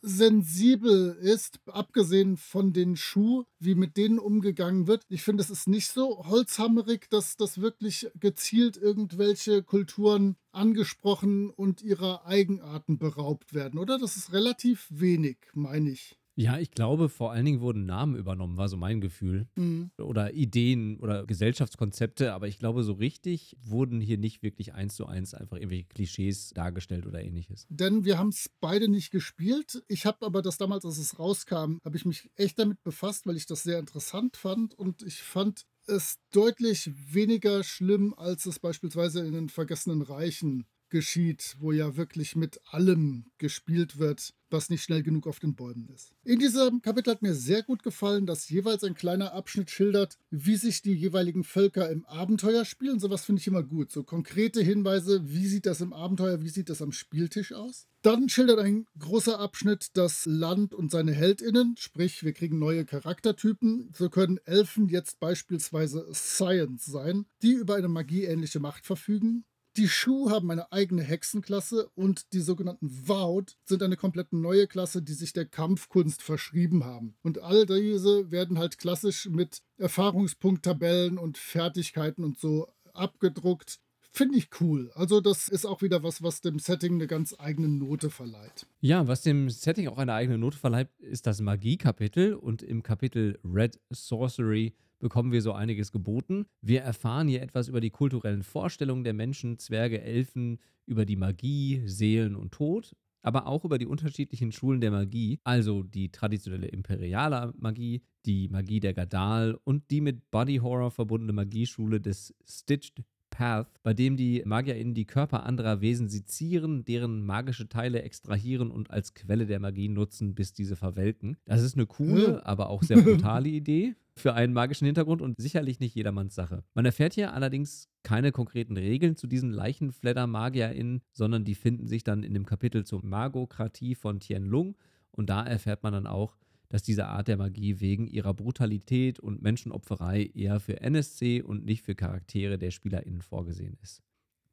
sensibel 0.07 1.17
ist, 1.21 1.61
abgesehen 1.67 2.37
von 2.37 2.75
den 2.75 2.95
Schuh, 2.97 3.45
wie 3.59 3.75
mit 3.75 3.97
denen 3.97 4.19
umgegangen 4.19 4.87
wird. 4.87 5.05
Ich 5.09 5.23
finde, 5.23 5.43
es 5.43 5.49
ist 5.49 5.67
nicht 5.67 5.89
so 5.89 6.27
holzhammerig, 6.27 7.09
dass 7.09 7.37
das 7.37 7.61
wirklich 7.61 8.11
gezielt 8.21 8.77
irgendwelche 8.77 9.63
Kulturen 9.63 10.37
angesprochen 10.53 11.49
und 11.49 11.81
ihrer 11.81 12.27
Eigenarten 12.27 12.99
beraubt 12.99 13.55
werden, 13.55 13.79
oder? 13.79 13.99
Das 13.99 14.17
ist 14.17 14.33
relativ 14.33 14.87
wenig, 14.91 15.39
meine 15.55 15.91
ich. 15.91 16.19
Ja, 16.37 16.59
ich 16.59 16.73
glaube, 16.73 17.09
vor 17.09 17.33
allen 17.33 17.45
Dingen 17.45 17.61
wurden 17.61 17.87
Namen 17.87 18.17
übernommen, 18.17 18.57
war 18.57 18.69
so 18.69 18.77
mein 18.77 19.01
Gefühl. 19.01 19.47
Mhm. 19.55 19.91
Oder 19.99 20.35
Ideen 20.35 20.99
oder 20.99 21.25
Gesellschaftskonzepte, 21.27 22.33
aber 22.33 22.49
ich 22.49 22.59
glaube, 22.59 22.83
so 22.83 22.95
richtig 22.95 23.57
wurden 23.63 24.01
hier 24.01 24.19
nicht 24.19 24.43
wirklich 24.43 24.75
eins 24.75 24.97
zu 24.97 25.07
eins 25.07 25.35
einfach 25.35 25.57
irgendwelche 25.57 25.85
Klischees 25.85 26.51
dargestellt 26.51 27.07
oder 27.07 27.23
ähnliches. 27.23 27.67
Denn 27.69 28.05
wir 28.05 28.19
haben 28.19 28.31
es 28.31 28.51
beide 28.61 28.89
nicht 28.89 29.11
gespielt. 29.11 29.85
Ich 29.87 30.07
habe 30.07 30.27
aber 30.27 30.43
das 30.43 30.59
damals, 30.59 30.85
als 30.85 30.99
es 30.99 31.19
rauskam, 31.19 31.79
habe 31.85 31.97
ich 31.97 32.05
mich 32.05 32.31
echt 32.35 32.59
damit 32.59 32.83
befasst, 32.83 33.27
weil 33.27 33.37
ich 33.37 33.47
das 33.47 33.63
sehr 33.63 33.79
interessant 33.79 34.37
fand 34.37 34.75
und 34.75 35.03
ich 35.03 35.23
fand 35.23 35.67
es 35.87 36.19
deutlich 36.33 36.91
weniger 37.13 37.63
schlimm, 37.63 38.15
als 38.17 38.47
es 38.47 38.59
beispielsweise 38.59 39.25
in 39.25 39.33
den 39.33 39.49
Vergessenen 39.49 40.03
Reichen 40.03 40.67
geschieht, 40.95 41.57
wo 41.59 41.73
ja 41.73 41.97
wirklich 41.97 42.37
mit 42.37 42.61
allem 42.71 43.25
gespielt 43.39 43.99
wird, 43.99 44.33
was 44.49 44.71
nicht 44.71 44.85
schnell 44.85 45.03
genug 45.03 45.27
auf 45.27 45.41
den 45.41 45.57
Bäumen 45.57 45.89
ist. 45.93 46.13
In 46.23 46.39
diesem 46.39 46.83
Kapitel 46.83 47.11
hat 47.11 47.21
mir 47.21 47.35
sehr 47.35 47.65
gut 47.65 47.83
gefallen, 47.83 48.27
dass 48.27 48.49
jeweils 48.49 48.85
ein 48.85 48.95
kleiner 48.95 49.33
Abschnitt 49.33 49.73
schildert, 49.73 50.17
wie 50.31 50.55
sich 50.55 50.83
die 50.83 50.95
jeweiligen 50.95 51.43
Völker 51.43 51.91
im 51.91 52.07
Abenteuer 52.07 52.65
spielen. 52.65 53.01
Sowas 53.01 53.25
finde 53.25 53.41
ich 53.41 53.49
immer 53.49 53.65
gut. 53.65 53.91
So 53.91 54.05
konkrete 54.05 54.63
Hinweise, 54.63 55.29
wie 55.29 55.49
sieht 55.49 55.67
das 55.67 55.81
im 55.81 55.93
Abenteuer, 55.93 56.43
wie 56.43 56.49
sieht 56.49 56.71
das 56.71 56.81
am 56.81 56.93
Spieltisch 56.93 57.53
aus. 57.53 57.89
Dann 58.03 58.29
schildert 58.29 58.61
ein 58.61 58.87
großer 58.97 59.41
Abschnitt 59.41 59.89
das 59.95 60.27
Land 60.27 60.75
und 60.75 60.93
seine 60.93 61.11
HeldInnen, 61.11 61.75
sprich, 61.77 62.23
wir 62.23 62.35
kriegen 62.35 62.61
neue 62.61 62.85
Charaktertypen. 62.85 63.91
So 63.97 64.11
können 64.11 64.39
Elfen 64.45 64.89
jetzt 64.89 65.19
beispielsweise 65.19 66.07
Science 66.13 66.85
sein, 66.85 67.27
die 67.43 67.55
über 67.55 67.75
eine 67.75 67.89
magieähnliche 67.89 68.61
Macht 68.61 68.87
verfügen. 68.87 69.45
Die 69.77 69.89
Schuh 69.89 70.31
haben 70.31 70.53
eine 70.53 70.71
eigene 70.71 71.03
Hexenklasse 71.03 71.91
und 71.97 72.33
die 72.33 72.41
sogenannten 72.41 73.09
Vaud 73.09 73.57
sind 73.65 73.83
eine 73.83 73.97
komplett 73.97 74.33
neue 74.33 74.69
Klasse, 74.69 75.03
die 75.03 75.15
sich 75.15 75.33
der 75.33 75.47
Kampfkunst 75.47 76.23
verschrieben 76.23 76.85
haben. 76.85 77.17
Und 77.23 77.41
all 77.43 77.67
diese 77.67 78.31
werden 78.31 78.59
halt 78.59 78.79
klassisch 78.79 79.29
mit 79.29 79.63
Erfahrungspunkttabellen 79.79 81.19
und 81.19 81.39
Fertigkeiten 81.39 82.23
und 82.23 82.39
so 82.39 82.69
abgedruckt. 82.93 83.81
Finde 84.17 84.39
ich 84.39 84.49
cool. 84.61 84.93
Also, 84.95 85.21
das 85.21 85.49
ist 85.49 85.67
auch 85.67 85.83
wieder 85.83 86.05
was, 86.05 86.23
was 86.23 86.41
dem 86.41 86.61
Setting 86.61 86.95
eine 86.95 87.09
ganz 87.09 87.35
eigene 87.37 87.67
Note 87.67 88.11
verleiht. 88.11 88.65
Ja, 88.81 89.09
was 89.09 89.23
dem 89.23 89.51
Setting 89.51 89.89
auch 89.89 89.99
eine 89.99 90.15
eigene 90.15 90.39
Note 90.39 90.57
verleiht, 90.57 90.89
ist 91.01 91.27
das 91.27 91.41
Magie-Kapitel. 91.41 92.35
Und 92.35 92.63
im 92.63 92.85
Kapitel 92.85 93.41
Red 93.45 93.81
Sorcery 93.91 94.73
bekommen 95.01 95.33
wir 95.33 95.43
so 95.43 95.53
einiges 95.53 95.91
geboten. 95.91 96.47
Wir 96.61 96.83
erfahren 96.83 97.27
hier 97.27 97.43
etwas 97.43 97.67
über 97.67 97.81
die 97.81 97.91
kulturellen 97.91 98.45
Vorstellungen 98.45 99.03
der 99.03 99.15
Menschen, 99.15 99.59
Zwerge, 99.59 100.01
Elfen, 100.01 100.61
über 100.87 101.05
die 101.05 101.17
Magie, 101.17 101.83
Seelen 101.87 102.37
und 102.37 102.53
Tod, 102.53 102.95
aber 103.23 103.49
auch 103.49 103.65
über 103.65 103.79
die 103.79 103.87
unterschiedlichen 103.87 104.53
Schulen 104.53 104.81
der 104.81 104.93
Magie, 104.93 105.41
also 105.43 105.83
die 105.83 106.13
traditionelle 106.13 106.69
imperiale 106.69 107.53
Magie, 107.57 108.03
die 108.27 108.49
Magie 108.49 108.79
der 108.79 108.95
Gadal 108.95 109.59
und 109.65 109.91
die 109.91 110.01
mit 110.01 110.31
Body 110.31 110.59
Horror 110.59 110.93
verbundene 110.93 111.33
Magieschule 111.33 112.01
des 112.01 112.33
Stitched 112.47 113.03
Path, 113.35 113.67
bei 113.83 113.95
dem 113.95 114.17
die 114.17 114.43
MagierInnen 114.47 114.95
die 114.95 115.07
Körper 115.07 115.45
anderer 115.45 115.81
Wesen 115.81 116.09
sezieren, 116.09 116.85
deren 116.85 117.27
magische 117.27 117.69
Teile 117.69 118.03
extrahieren 118.03 118.71
und 118.71 118.93
als 118.93 119.13
Quelle 119.13 119.47
der 119.47 119.59
Magie 119.59 119.89
nutzen, 119.89 120.37
bis 120.37 120.53
diese 120.53 120.77
verwelken. 120.77 121.37
Das 121.45 121.61
ist 121.61 121.75
eine 121.75 121.87
coole, 121.87 122.47
aber 122.47 122.71
auch 122.71 122.85
sehr 122.85 122.97
brutale 123.03 123.49
Idee 123.49 123.97
für 124.17 124.35
einen 124.35 124.53
magischen 124.53 124.87
Hintergrund 124.87 125.21
und 125.21 125.41
sicherlich 125.41 125.81
nicht 125.81 125.97
jedermanns 125.97 126.37
Sache. 126.37 126.63
Man 126.75 126.85
erfährt 126.85 127.15
hier 127.15 127.35
allerdings 127.35 127.89
keine 128.05 128.31
konkreten 128.31 128.77
Regeln 128.77 129.17
zu 129.17 129.27
diesen 129.27 129.51
Leichenfledder-MagierInnen, 129.51 131.03
sondern 131.13 131.45
die 131.45 131.57
finden 131.57 131.89
sich 131.89 132.05
dann 132.05 132.23
in 132.23 132.35
dem 132.35 132.47
Kapitel 132.47 132.85
zur 132.85 133.05
Magokratie 133.05 133.97
von 133.97 134.21
Tianlung 134.21 134.77
und 135.11 135.29
da 135.29 135.45
erfährt 135.45 135.83
man 135.83 135.93
dann 135.93 136.07
auch, 136.07 136.37
dass 136.75 136.83
diese 136.83 137.07
Art 137.07 137.29
der 137.29 137.37
Magie 137.37 137.79
wegen 137.79 138.09
ihrer 138.09 138.35
Brutalität 138.35 139.21
und 139.21 139.41
Menschenopferei 139.41 140.33
eher 140.35 140.59
für 140.59 140.81
NSC 140.81 141.41
und 141.41 141.65
nicht 141.65 141.83
für 141.83 141.95
Charaktere 141.95 142.59
der 142.59 142.73
SpielerInnen 142.73 143.23
vorgesehen 143.23 143.79
ist. 143.81 144.03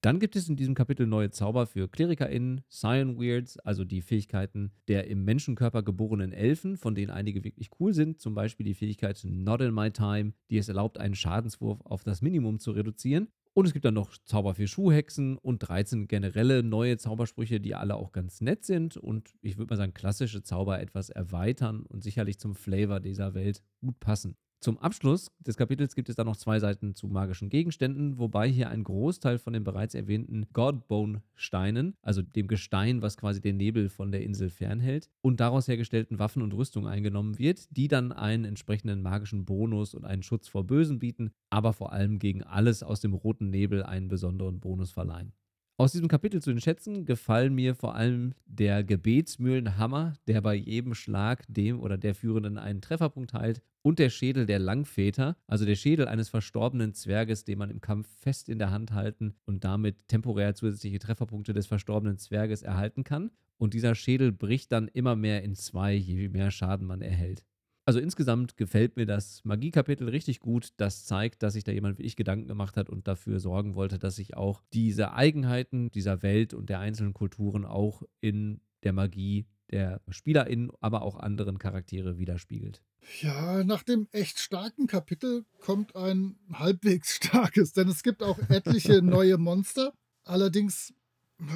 Dann 0.01 0.19
gibt 0.19 0.35
es 0.35 0.47
in 0.47 0.55
diesem 0.55 0.75
Kapitel 0.75 1.07
neue 1.07 1.31
Zauber 1.31 1.65
für 1.65 1.87
KlerikerInnen, 1.87 2.61
Scion 2.69 3.19
Weirds, 3.19 3.57
also 3.57 3.85
die 3.85 4.01
Fähigkeiten 4.01 4.71
der 4.87 5.07
im 5.07 5.25
Menschenkörper 5.25 5.81
geborenen 5.81 6.31
Elfen, 6.31 6.77
von 6.77 6.93
denen 6.93 7.09
einige 7.09 7.43
wirklich 7.43 7.71
cool 7.79 7.95
sind. 7.95 8.21
Zum 8.21 8.35
Beispiel 8.35 8.67
die 8.67 8.75
Fähigkeit 8.75 9.19
Not 9.23 9.61
in 9.61 9.73
My 9.73 9.89
Time, 9.89 10.33
die 10.51 10.59
es 10.59 10.67
erlaubt, 10.67 10.99
einen 10.99 11.15
Schadenswurf 11.15 11.81
auf 11.81 12.03
das 12.03 12.21
Minimum 12.21 12.59
zu 12.59 12.69
reduzieren. 12.69 13.29
Und 13.53 13.65
es 13.65 13.73
gibt 13.73 13.83
dann 13.83 13.93
noch 13.93 14.17
Zauber 14.23 14.55
für 14.55 14.67
Schuhhexen 14.67 15.37
und 15.37 15.59
13 15.59 16.07
generelle 16.07 16.63
neue 16.63 16.97
Zaubersprüche, 16.97 17.59
die 17.59 17.75
alle 17.75 17.95
auch 17.95 18.13
ganz 18.13 18.39
nett 18.39 18.63
sind 18.63 18.95
und 18.95 19.35
ich 19.41 19.57
würde 19.57 19.71
mal 19.71 19.77
sagen, 19.77 19.93
klassische 19.93 20.41
Zauber 20.41 20.79
etwas 20.79 21.09
erweitern 21.09 21.85
und 21.85 22.01
sicherlich 22.01 22.39
zum 22.39 22.55
Flavor 22.55 23.01
dieser 23.01 23.33
Welt 23.33 23.61
gut 23.81 23.99
passen. 23.99 24.37
Zum 24.63 24.77
Abschluss 24.77 25.31
des 25.39 25.57
Kapitels 25.57 25.95
gibt 25.95 26.07
es 26.07 26.15
dann 26.15 26.27
noch 26.27 26.37
zwei 26.37 26.59
Seiten 26.59 26.93
zu 26.93 27.07
magischen 27.07 27.49
Gegenständen, 27.49 28.19
wobei 28.19 28.47
hier 28.47 28.69
ein 28.69 28.83
Großteil 28.83 29.39
von 29.39 29.53
den 29.53 29.63
bereits 29.63 29.95
erwähnten 29.95 30.45
Godbone-Steinen, 30.53 31.95
also 32.03 32.21
dem 32.21 32.47
Gestein, 32.47 33.01
was 33.01 33.17
quasi 33.17 33.41
den 33.41 33.57
Nebel 33.57 33.89
von 33.89 34.11
der 34.11 34.21
Insel 34.21 34.51
fernhält, 34.51 35.09
und 35.21 35.39
daraus 35.39 35.67
hergestellten 35.67 36.19
Waffen 36.19 36.43
und 36.43 36.53
Rüstung 36.53 36.87
eingenommen 36.87 37.39
wird, 37.39 37.75
die 37.75 37.87
dann 37.87 38.11
einen 38.11 38.45
entsprechenden 38.45 39.01
magischen 39.01 39.45
Bonus 39.45 39.95
und 39.95 40.05
einen 40.05 40.21
Schutz 40.21 40.47
vor 40.47 40.63
Bösen 40.63 40.99
bieten, 40.99 41.31
aber 41.49 41.73
vor 41.73 41.91
allem 41.91 42.19
gegen 42.19 42.43
alles 42.43 42.83
aus 42.83 43.01
dem 43.01 43.15
roten 43.15 43.49
Nebel 43.49 43.81
einen 43.81 44.09
besonderen 44.09 44.59
Bonus 44.59 44.91
verleihen. 44.91 45.33
Aus 45.81 45.93
diesem 45.93 46.09
Kapitel 46.09 46.43
zu 46.43 46.51
den 46.51 46.61
Schätzen 46.61 47.05
gefallen 47.05 47.55
mir 47.55 47.73
vor 47.73 47.95
allem 47.95 48.35
der 48.45 48.83
Gebetsmühlenhammer, 48.83 50.13
der 50.27 50.39
bei 50.39 50.53
jedem 50.53 50.93
Schlag 50.93 51.43
dem 51.47 51.79
oder 51.79 51.97
der 51.97 52.13
Führenden 52.13 52.59
einen 52.59 52.81
Trefferpunkt 52.81 53.33
heilt, 53.33 53.63
und 53.81 53.97
der 53.97 54.11
Schädel 54.11 54.45
der 54.45 54.59
Langväter, 54.59 55.37
also 55.47 55.65
der 55.65 55.73
Schädel 55.73 56.07
eines 56.07 56.29
verstorbenen 56.29 56.93
Zwerges, 56.93 57.45
den 57.45 57.57
man 57.57 57.71
im 57.71 57.81
Kampf 57.81 58.07
fest 58.19 58.47
in 58.47 58.59
der 58.59 58.69
Hand 58.69 58.91
halten 58.91 59.33
und 59.47 59.63
damit 59.63 60.07
temporär 60.07 60.53
zusätzliche 60.53 60.99
Trefferpunkte 60.99 61.51
des 61.51 61.65
verstorbenen 61.65 62.19
Zwerges 62.19 62.61
erhalten 62.61 63.03
kann. 63.03 63.31
Und 63.57 63.73
dieser 63.73 63.95
Schädel 63.95 64.31
bricht 64.31 64.71
dann 64.71 64.87
immer 64.87 65.15
mehr 65.15 65.41
in 65.41 65.55
zwei, 65.55 65.95
je 65.95 66.29
mehr 66.29 66.51
Schaden 66.51 66.85
man 66.85 67.01
erhält. 67.01 67.43
Also 67.91 67.99
insgesamt 67.99 68.55
gefällt 68.55 68.95
mir 68.95 69.05
das 69.05 69.43
Magie-Kapitel 69.43 70.07
richtig 70.07 70.39
gut. 70.39 70.69
Das 70.77 71.03
zeigt, 71.03 71.43
dass 71.43 71.51
sich 71.51 71.65
da 71.65 71.73
jemand 71.73 71.99
wie 71.99 72.03
ich 72.03 72.15
Gedanken 72.15 72.47
gemacht 72.47 72.77
hat 72.77 72.89
und 72.89 73.05
dafür 73.05 73.41
sorgen 73.41 73.75
wollte, 73.75 73.99
dass 73.99 74.15
sich 74.15 74.37
auch 74.37 74.61
diese 74.71 75.11
Eigenheiten 75.11 75.91
dieser 75.91 76.21
Welt 76.21 76.53
und 76.53 76.69
der 76.69 76.79
einzelnen 76.79 77.13
Kulturen 77.13 77.65
auch 77.65 78.03
in 78.21 78.61
der 78.83 78.93
Magie 78.93 79.45
der 79.71 79.99
SpielerInnen, 80.07 80.71
aber 80.79 81.01
auch 81.01 81.17
anderen 81.17 81.59
Charaktere 81.59 82.17
widerspiegelt. 82.17 82.81
Ja, 83.19 83.65
nach 83.65 83.83
dem 83.83 84.07
echt 84.13 84.39
starken 84.39 84.87
Kapitel 84.87 85.43
kommt 85.59 85.93
ein 85.97 86.37
halbwegs 86.53 87.15
starkes, 87.15 87.73
denn 87.73 87.89
es 87.89 88.03
gibt 88.03 88.23
auch 88.23 88.39
etliche 88.47 89.01
neue 89.01 89.37
Monster. 89.37 89.91
Allerdings 90.23 90.93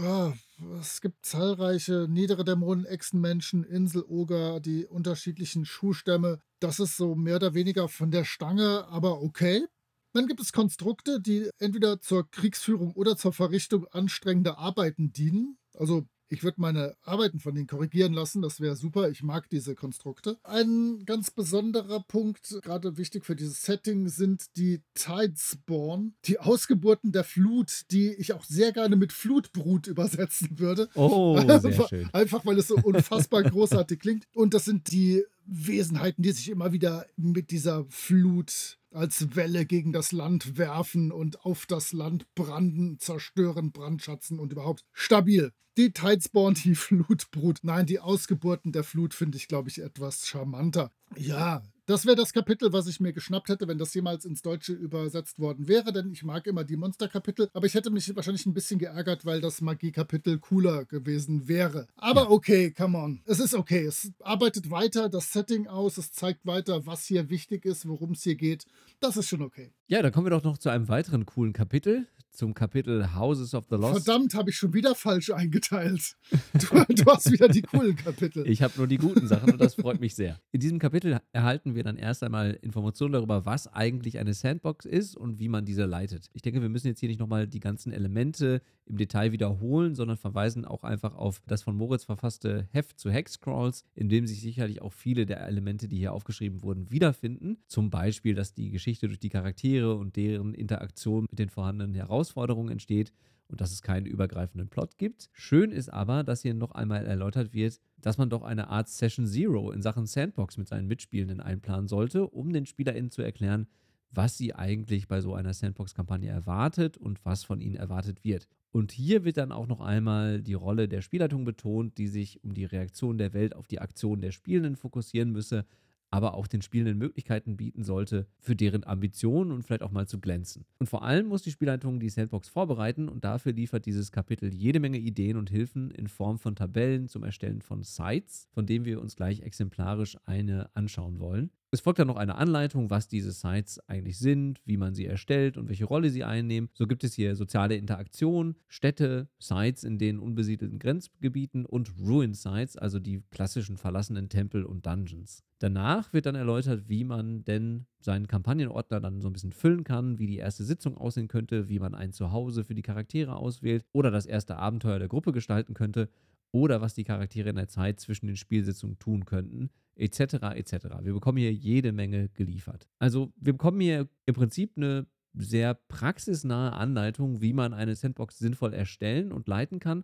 ja, 0.04 0.34
es 0.80 1.02
gibt 1.02 1.26
zahlreiche 1.26 2.08
niedere 2.10 2.46
Dämonen, 2.46 2.86
Echsenmenschen, 2.86 3.64
Inseloger, 3.64 4.60
die 4.60 4.86
unterschiedlichen 4.86 5.66
Schuhstämme. 5.66 6.40
Das 6.60 6.80
ist 6.80 6.96
so 6.98 7.16
mehr 7.16 7.36
oder 7.38 7.54
weniger 7.54 7.90
von 7.90 8.12
der 8.12 8.24
Stange, 8.24 8.86
aber 8.88 9.22
okay. 9.22 9.66
Dann 10.14 10.28
gibt 10.28 10.40
es 10.40 10.54
Konstrukte, 10.54 11.20
die 11.20 11.50
entweder 11.60 12.00
zur 12.00 12.30
Kriegsführung 12.32 12.94
oder 12.94 13.18
zur 13.18 13.34
Verrichtung 13.34 13.86
anstrengender 13.88 14.58
Arbeiten 14.58 15.12
dienen. 15.12 15.58
Also 15.74 16.08
ich 16.36 16.44
würde 16.44 16.60
meine 16.60 16.98
Arbeiten 17.06 17.39
von 17.39 17.56
denen 17.56 17.65
korrigieren 17.65 18.12
lassen, 18.12 18.42
das 18.42 18.60
wäre 18.60 18.75
super. 18.75 19.10
Ich 19.10 19.24
mag 19.24 19.50
diese 19.50 19.74
Konstrukte. 19.74 20.38
Ein 20.44 21.06
ganz 21.06 21.32
besonderer 21.32 22.01
Punkt, 22.01 22.60
gerade 22.62 22.98
wichtig 22.98 23.25
für 23.25 23.38
dieses 23.38 23.63
Setting, 23.63 24.10
sind 24.10 24.58
die 24.58 24.82
Tidespawn, 24.96 26.13
die 26.25 26.38
Ausgeburten 26.39 27.13
der 27.13 27.24
Flut, 27.24 27.84
die 27.92 28.10
ich 28.15 28.34
auch 28.34 28.44
sehr 28.44 28.74
gerne 28.74 28.98
mit 28.98 29.13
Flutbrut 29.13 29.88
übersetzen 29.96 30.60
würde. 30.60 30.89
Oh, 30.96 31.39
sehr 31.60 31.88
schön. 31.88 32.10
einfach 32.12 32.46
weil 32.46 32.60
es 32.60 32.68
so 32.68 32.75
unfassbar 32.75 33.44
großartig 33.44 33.98
klingt. 33.98 34.25
Und 34.34 34.54
das 34.54 34.65
sind 34.65 34.92
die 34.92 35.24
Wesenheiten, 35.46 36.22
die 36.22 36.34
sich 36.34 36.50
immer 36.50 36.74
wieder 36.74 37.06
mit 37.15 37.50
dieser 37.50 37.86
Flut 37.89 38.77
als 38.96 39.36
Welle 39.36 39.66
gegen 39.66 39.94
das 39.94 40.12
Land 40.12 40.58
werfen 40.58 41.12
und 41.12 41.46
auf 41.46 41.66
das 41.66 41.94
Land 41.94 42.25
branden, 42.36 43.00
zerstören, 43.00 43.72
brandschatzen 43.72 44.40
und 44.40 44.52
überhaupt 44.52 44.86
stabil. 44.94 45.52
Die 45.78 45.92
Tidespawn, 45.92 46.54
die 46.54 46.75
Flutbrut. 46.75 47.60
Nein, 47.64 47.86
die 47.86 48.00
Ausgeburten 48.00 48.72
der 48.72 48.86
Flut 48.86 49.14
finde 49.14 49.38
ich, 49.38 49.48
glaube 49.48 49.70
ich, 49.70 49.80
etwas 49.80 50.25
charmanter. 50.28 50.90
Ja, 51.18 51.64
das 51.86 52.06
wäre 52.06 52.15
das 52.15 52.34
Kapitel, 52.34 52.74
was 52.74 52.88
ich 52.88 53.00
mir 53.00 53.13
geschnappt 53.13 53.50
hätte, 53.50 53.68
wenn 53.68 53.77
das 53.77 53.94
jemals 53.94 54.25
ins 54.25 54.42
Deutsche 54.42 54.74
übersetzt 54.74 55.39
worden 55.39 55.68
wäre, 55.68 55.94
denn 55.94 56.12
ich 56.12 56.24
mag 56.24 56.48
immer 56.48 56.63
die 56.63 56.77
Monsterkapitel, 56.77 57.50
aber 57.54 57.65
ich 57.65 57.74
hätte 57.74 57.92
mich 57.92 58.15
wahrscheinlich 58.15 58.46
ein 58.46 58.54
bisschen 58.54 58.80
geärgert, 58.80 59.25
weil 59.25 59.42
das 59.42 59.62
Magie-Kapitel 59.62 60.39
cooler 60.39 60.86
gewesen 60.86 61.48
wäre. 61.48 61.88
Aber 61.96 62.32
okay, 62.32 62.72
come 62.72 62.98
on. 62.98 63.22
Es 63.25 63.39
ist 63.39 63.54
okay. 63.54 63.86
Es 63.86 64.12
arbeitet 64.20 64.72
weiter 64.72 65.10
das 65.10 65.32
Setting 65.32 65.68
aus, 65.68 65.98
es 65.98 66.12
zeigt 66.12 66.46
weiter, 66.46 66.86
was 66.86 67.06
hier 67.06 67.30
wichtig 67.30 67.65
ist, 67.65 67.88
worum 67.88 68.12
es 68.12 68.24
hier 68.24 68.36
geht. 68.36 68.65
Das 69.00 69.18
ist 69.18 69.27
schon 69.27 69.42
okay. 69.42 69.72
Ja, 69.88 70.01
dann 70.01 70.12
kommen 70.12 70.25
wir 70.25 70.32
doch 70.32 70.44
noch 70.44 70.58
zu 70.58 70.70
einem 70.70 70.88
weiteren 70.88 71.25
coolen 71.25 71.54
Kapitel, 71.54 72.08
zum 72.36 72.54
Kapitel 72.54 73.15
Houses 73.15 73.54
of 73.54 73.65
the 73.70 73.75
Lost. 73.75 74.06
Verdammt, 74.06 74.34
habe 74.34 74.50
ich 74.50 74.58
schon 74.58 74.74
wieder 74.74 74.96
falsch 74.96 75.32
eingeteilt. 75.32 76.15
Du, 76.54 76.94
du 76.94 77.06
hast 77.06 77.32
wieder 77.32 77.48
die 77.48 77.62
coolen 77.62 77.96
Kapitel. 77.96 78.48
Ich 78.48 78.62
habe 78.62 78.74
nur 78.77 78.88
die 78.88 78.98
guten 78.98 79.27
Sachen 79.27 79.51
und 79.51 79.62
das 79.62 79.75
freut 79.75 80.00
mich 80.00 80.15
sehr. 80.15 80.39
In 80.51 80.62
diesem 80.62 80.80
Kapitel 80.80 81.20
erhalten 81.34 81.75
wir 81.75 81.84
dann 81.84 81.98
erst 81.98 82.24
einmal 82.24 82.58
Informationen 82.62 83.13
darüber, 83.13 83.46
was 83.46 83.68
eigentlich 83.68 84.20
eine 84.20 84.34
Sandbox 84.34 84.86
ist 84.86 85.18
und 85.18 85.39
wie 85.39 85.50
man 85.50 85.65
diese 85.65 85.86
leitet. 85.86 86.30
Ich 86.34 86.42
denke, 86.42 86.62
wir 86.62 86.70
müssen 86.70 86.88
jetzt 86.88 87.00
hier 87.00 87.10
nicht 87.10 87.20
nochmal 87.20 87.48
die 87.48 87.60
ganzen 87.60 87.92
Elemente 87.92 88.62
im 88.86 88.98
Detail 88.98 89.32
wiederholen, 89.32 89.96
sondern 89.96 90.18
verweisen 90.18 90.65
auch 90.65 90.84
einfach 90.84 91.15
auf 91.15 91.42
das 91.48 91.63
von 91.63 91.75
Moritz 91.75 92.04
verfasste 92.04 92.68
Heft 92.72 93.00
zu 93.00 93.12
Hexcrawls, 93.12 93.84
in 93.96 94.10
dem 94.10 94.27
sich 94.27 94.42
sicherlich 94.42 94.82
auch 94.82 94.94
viele 94.94 95.25
der 95.25 95.46
Elemente, 95.48 95.88
die 95.88 95.98
hier 95.98 96.13
aufgeschrieben 96.13 96.62
wurden, 96.62 96.92
wiederfinden. 96.92 97.58
Zum 97.68 97.89
Beispiel, 97.89 98.36
dass 98.36 98.54
die 98.54 98.70
Geschichte 98.70 99.08
durch 99.08 99.20
die 99.20 99.30
Charaktere 99.30 99.96
und 99.96 100.15
deren 100.15 100.54
Interaktion 100.54 101.25
mit 101.30 101.39
den 101.39 101.50
vorhandenen 101.50 101.96
Herausforderungen 102.25 102.72
entsteht 102.72 103.13
und 103.48 103.62
dass 103.62 103.72
es 103.72 103.82
keinen 103.82 104.08
übergreifenden 104.08 104.70
Plot 104.70 104.98
gibt. 104.98 105.29
Schön 105.34 105.72
ist 105.72 105.89
aber, 105.89 106.24
dass 106.24 106.41
hier 106.41 106.55
noch 106.55 106.72
einmal 106.72 107.05
erläutert 107.05 107.53
wird, 107.53 107.79
dass 108.01 108.17
man 108.17 108.29
doch 108.29 108.41
eine 108.41 108.70
Art 108.70 108.89
Session 108.89 109.27
Zero 109.27 109.72
in 109.72 109.82
Sachen 109.82 110.08
Sandbox 110.08 110.58
mit 110.58 110.67
seinen 110.67 110.88
Mitspielenden 110.88 111.41
einplanen 111.41 111.88
sollte, 111.88 112.27
um 112.27 112.51
den 112.51 112.65
SpielerInnen 112.65 113.12
zu 113.12 113.22
erklären, 113.22 113.67
was 114.12 114.38
sie 114.38 114.55
eigentlich 114.55 115.08
bei 115.08 115.22
so 115.22 115.36
einer 115.36 115.53
Sandbox-Kampagne 115.53 116.29
erwartet 116.29 116.98
und 116.98 117.24
was 117.25 117.44
von 117.44 117.62
ihnen 117.62 117.75
erwartet 117.75 118.24
wird. 118.24 118.48
Und 118.72 118.91
hier 118.91 119.24
wird 119.24 119.38
dann 119.38 119.51
auch 119.51 119.67
noch 119.67 119.82
einmal 119.82 120.41
die 120.41 120.53
Rolle 120.53 120.88
der 120.88 121.01
Spielleitung 121.01 121.46
betont, 121.46 121.98
die 121.98 122.08
sich 122.08 122.44
um 122.44 122.53
die 122.53 122.65
Reaktion 122.65 123.17
der 123.17 123.34
Welt 123.34 123.55
auf 123.55 123.67
die 123.67 123.79
Aktion 123.79 124.22
der 124.22 124.32
Spielenden 124.32 124.75
fokussieren 124.75 125.32
müsse, 125.32 125.65
aber 126.12 126.34
auch 126.34 126.48
den 126.48 126.62
Spielenden 126.62 126.98
Möglichkeiten 126.98 127.58
bieten 127.58 127.84
sollte, 127.84 128.28
für 128.40 128.56
deren 128.56 128.84
Ambitionen 128.84 129.52
und 129.52 129.64
vielleicht 129.64 129.84
auch 129.84 129.92
mal 129.92 130.08
zu 130.08 130.20
glänzen. 130.20 130.66
Und 130.80 130.88
vor 130.88 131.04
allem 131.04 131.28
muss 131.28 131.42
die 131.42 131.52
Spielleitung 131.52 132.00
die 132.00 132.10
Sandbox 132.10 132.50
vorbereiten 132.50 133.10
und 133.10 133.24
dafür 133.24 133.54
liefert 133.54 133.86
dieses 133.86 134.12
Kapitel 134.12 134.54
jede 134.54 134.80
Menge 134.80 134.98
Ideen 134.98 135.38
und 135.38 135.50
Hilfen 135.50 135.92
in 135.92 136.08
Form 136.08 136.40
von 136.40 136.56
Tabellen 136.56 137.08
zum 137.08 137.24
Erstellen 137.24 137.62
von 137.62 137.84
Sites, 137.84 138.48
von 138.54 138.66
denen 138.66 138.86
wir 138.86 139.02
uns 139.02 139.16
gleich 139.16 139.42
exemplarisch 139.42 140.18
eine 140.26 140.70
anschauen 140.76 141.20
wollen. 141.20 141.52
Es 141.75 141.82
folgt 141.82 142.00
dann 142.00 142.08
noch 142.08 142.15
eine 142.15 142.36
Anleitung, 142.36 142.89
was 142.89 143.10
diese 143.10 143.34
Sites 143.34 143.82
eigentlich 143.89 144.17
sind, 144.17 144.62
wie 144.63 144.77
man 144.77 144.96
sie 144.96 145.08
erstellt 145.08 145.58
und 145.58 145.67
welche 145.67 145.84
Rolle 145.84 146.10
sie 146.10 146.24
einnehmen. 146.24 146.70
So 146.72 146.88
gibt 146.88 147.03
es 147.03 147.15
hier 147.15 147.36
soziale 147.36 147.75
Interaktion, 147.75 148.55
Städte, 148.70 149.27
Sites 149.39 149.84
in 149.84 149.98
den 149.98 150.20
unbesiedelten 150.20 150.79
Grenzgebieten 150.79 151.65
und 151.65 151.91
Ruin 152.00 152.34
Sites, 152.34 152.77
also 152.77 152.98
die 153.00 153.24
klassischen 153.29 153.75
verlassenen 153.75 154.29
Tempel 154.29 154.63
und 154.63 154.86
Dungeons. 154.86 155.44
Danach 155.60 156.13
wird 156.13 156.27
dann 156.27 156.36
erläutert, 156.36 156.88
wie 156.88 157.03
man 157.03 157.44
denn 157.44 157.88
seinen 158.00 158.27
Kampagnenordner 158.27 159.01
dann 159.01 159.20
so 159.20 159.27
ein 159.27 159.34
bisschen 159.34 159.51
füllen 159.51 159.84
kann, 159.84 160.17
wie 160.17 160.27
die 160.27 160.38
erste 160.38 160.63
Sitzung 160.63 160.96
aussehen 160.96 161.27
könnte, 161.27 161.67
wie 161.67 161.79
man 161.79 161.94
ein 161.94 162.13
Zuhause 162.13 162.63
für 162.63 162.75
die 162.75 162.84
Charaktere 162.84 163.36
auswählt 163.36 163.84
oder 163.91 164.12
das 164.12 164.25
erste 164.25 164.55
Abenteuer 164.55 165.00
der 165.00 165.10
Gruppe 165.10 165.34
gestalten 165.34 165.74
könnte 165.74 166.08
oder 166.53 166.79
was 166.79 166.94
die 166.94 167.03
Charaktere 167.03 167.50
in 167.50 167.58
der 167.58 167.67
Zeit 167.67 168.00
zwischen 168.00 168.27
den 168.27 168.38
Spielsitzungen 168.38 168.98
tun 168.98 169.25
könnten, 169.25 169.72
etc. 169.96 170.56
etc. 170.56 170.74
Wir 171.02 171.14
bekommen 171.14 171.38
hier 171.38 171.54
jede 171.54 171.92
Menge 171.92 172.30
geliefert. 172.30 172.88
Also 173.00 173.34
wir 173.38 173.54
bekommen 173.54 173.80
hier 173.80 174.08
im 174.25 174.36
Prinzip 174.36 174.74
eine 174.75 175.08
sehr 175.34 175.74
praxisnahe 175.74 176.74
Anleitung, 176.74 177.42
wie 177.42 177.54
man 177.54 177.74
eine 177.74 177.96
Sandbox 177.96 178.38
sinnvoll 178.38 178.74
erstellen 178.74 179.32
und 179.32 179.48
leiten 179.48 179.80
kann. 179.80 180.04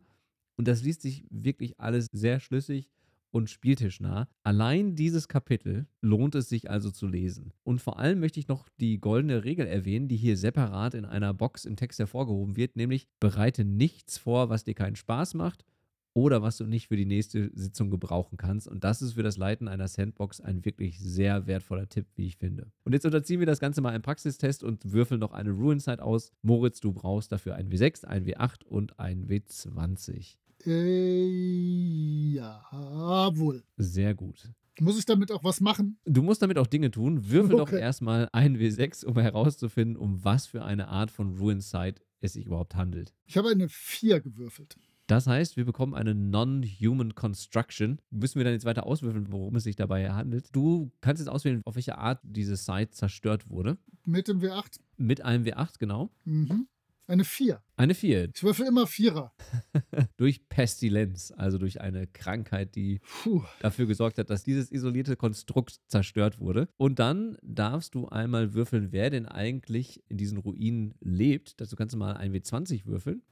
Und 0.58 0.68
das 0.68 0.84
liest 0.84 1.02
sich 1.02 1.26
wirklich 1.30 1.80
alles 1.80 2.08
sehr 2.12 2.40
schlüssig 2.40 2.90
und 3.32 3.50
spieltischnah. 3.50 4.28
Allein 4.44 4.96
dieses 4.96 5.28
Kapitel 5.28 5.88
lohnt 6.02 6.36
es 6.36 6.50
sich 6.50 6.70
also 6.70 6.92
zu 6.92 7.08
lesen. 7.08 7.54
Und 7.64 7.82
vor 7.82 7.98
allem 7.98 8.20
möchte 8.20 8.40
ich 8.40 8.50
noch 8.50 8.68
die 8.80 9.00
goldene 9.00 9.46
Regel 9.46 9.66
erwähnen, 9.66 10.10
die 10.10 10.18
hier 10.18 10.36
separat 10.36 10.94
in 10.94 11.06
einer 11.06 11.34
Box 11.34 11.64
im 11.66 11.78
Text 11.78 12.00
hervorgehoben 12.00 12.58
wird, 12.58 12.76
nämlich 12.76 13.08
bereite 13.20 13.64
nichts 13.64 14.18
vor, 14.18 14.50
was 14.50 14.66
dir 14.66 14.76
keinen 14.76 14.98
Spaß 14.98 15.34
macht 15.34 15.66
oder 16.14 16.42
was 16.42 16.58
du 16.58 16.66
nicht 16.66 16.88
für 16.88 16.98
die 16.98 17.06
nächste 17.06 17.52
Sitzung 17.54 17.90
gebrauchen 17.90 18.38
kannst. 18.38 18.68
Und 18.68 18.84
das 18.84 19.02
ist 19.02 19.14
für 19.14 19.24
das 19.24 19.38
Leiten 19.38 19.68
einer 19.68 19.88
Sandbox 19.88 20.42
ein 20.42 20.66
wirklich 20.66 21.00
sehr 21.00 21.48
wertvoller 21.48 21.88
Tipp, 21.88 22.08
wie 22.16 22.28
ich 22.28 22.38
finde. 22.38 22.72
Und 22.84 22.94
jetzt 22.94 23.06
unterziehen 23.06 23.40
wir 23.40 23.48
das 23.48 23.60
Ganze 23.60 23.82
mal 23.82 23.96
im 23.96 24.02
Praxistest 24.02 24.64
und 24.64 24.92
würfeln 24.92 25.20
noch 25.20 25.32
eine 25.32 25.52
Ruinside 25.52 26.04
aus. 26.04 26.32
Moritz, 26.42 26.80
du 26.82 26.92
brauchst 26.92 27.32
dafür 27.32 27.56
ein 27.56 27.70
W6, 27.70 28.06
ein 28.06 28.26
W8 28.26 28.64
und 28.66 29.00
ein 29.00 29.28
W20. 29.28 30.36
Äh, 30.66 32.34
jawohl. 32.36 33.64
Sehr 33.78 34.14
gut. 34.14 34.50
Muss 34.80 34.98
ich 34.98 35.06
damit 35.06 35.32
auch 35.32 35.44
was 35.44 35.60
machen? 35.62 35.98
Du 36.06 36.22
musst 36.24 36.42
damit 36.42 36.58
auch 36.58 36.68
Dinge 36.68 36.92
tun. 36.92 37.30
Würfel 37.30 37.58
doch 37.58 37.68
Okay. 37.68 37.80
erstmal 37.80 38.30
ein 38.32 38.58
W6, 38.58 39.06
um 39.06 39.18
herauszufinden, 39.20 39.98
um 39.98 40.24
was 40.24 40.48
für 40.48 40.64
eine 40.64 40.88
Art 40.88 41.12
von 41.12 41.38
Ruinside 41.38 42.02
es 42.22 42.34
sich 42.34 42.46
überhaupt 42.46 42.76
handelt. 42.76 43.14
Ich 43.26 43.38
habe 43.38 43.50
eine 43.50 43.68
4 43.70 44.22
gewürfelt. 44.22 44.78
Das 45.08 45.28
heißt, 45.28 45.58
wir 45.58 45.66
bekommen 45.66 45.94
eine 45.94 46.16
Non-Human 46.16 47.16
Construction. 47.16 48.00
Müssen 48.12 48.40
wir 48.40 48.44
dann 48.46 48.54
jetzt 48.54 48.66
weiter 48.66 48.86
auswürfeln, 48.86 49.32
worum 49.32 49.56
es 49.56 49.64
sich 49.64 49.76
dabei 49.76 50.10
handelt. 50.12 50.48
Du 50.54 50.92
kannst 51.02 51.20
jetzt 51.20 51.30
auswählen, 51.30 51.62
auf 51.66 51.76
welche 51.76 51.98
Art 51.98 52.20
diese 52.24 52.56
Site 52.56 52.92
zerstört 52.92 53.50
wurde. 53.50 53.78
Mit 54.06 54.28
dem 54.28 54.40
W8. 54.40 54.80
Mit 54.98 55.22
einem 55.22 55.44
W8, 55.46 55.80
genau. 55.80 56.12
Mhm. 56.24 56.68
Eine 57.12 57.26
4. 57.26 57.62
Eine 57.76 57.94
4. 57.94 58.30
Ich 58.34 58.42
würfel 58.42 58.66
immer 58.68 58.88
Vierer. 58.88 59.34
Durch 60.18 60.48
Pestilenz, 60.48 61.34
also 61.36 61.58
durch 61.58 61.82
eine 61.82 62.08
Krankheit, 62.08 62.74
die 62.76 63.02
Puh. 63.24 63.44
dafür 63.60 63.86
gesorgt 63.86 64.18
hat, 64.18 64.30
dass 64.30 64.46
dieses 64.46 64.72
isolierte 64.72 65.18
Konstrukt 65.18 65.82
zerstört 65.88 66.40
wurde. 66.40 66.70
Und 66.78 67.00
dann 67.00 67.38
darfst 67.42 67.96
du 67.96 68.08
einmal 68.08 68.54
würfeln, 68.54 68.94
wer 68.94 69.10
denn 69.10 69.26
eigentlich 69.26 70.02
in 70.08 70.16
diesen 70.16 70.38
Ruinen 70.38 70.94
lebt. 71.02 71.60
Dazu 71.60 71.76
kannst 71.76 71.96
du 71.96 71.98
mal 71.98 72.16
ein 72.16 72.34
W20 72.34 72.86
würfeln. 72.86 73.24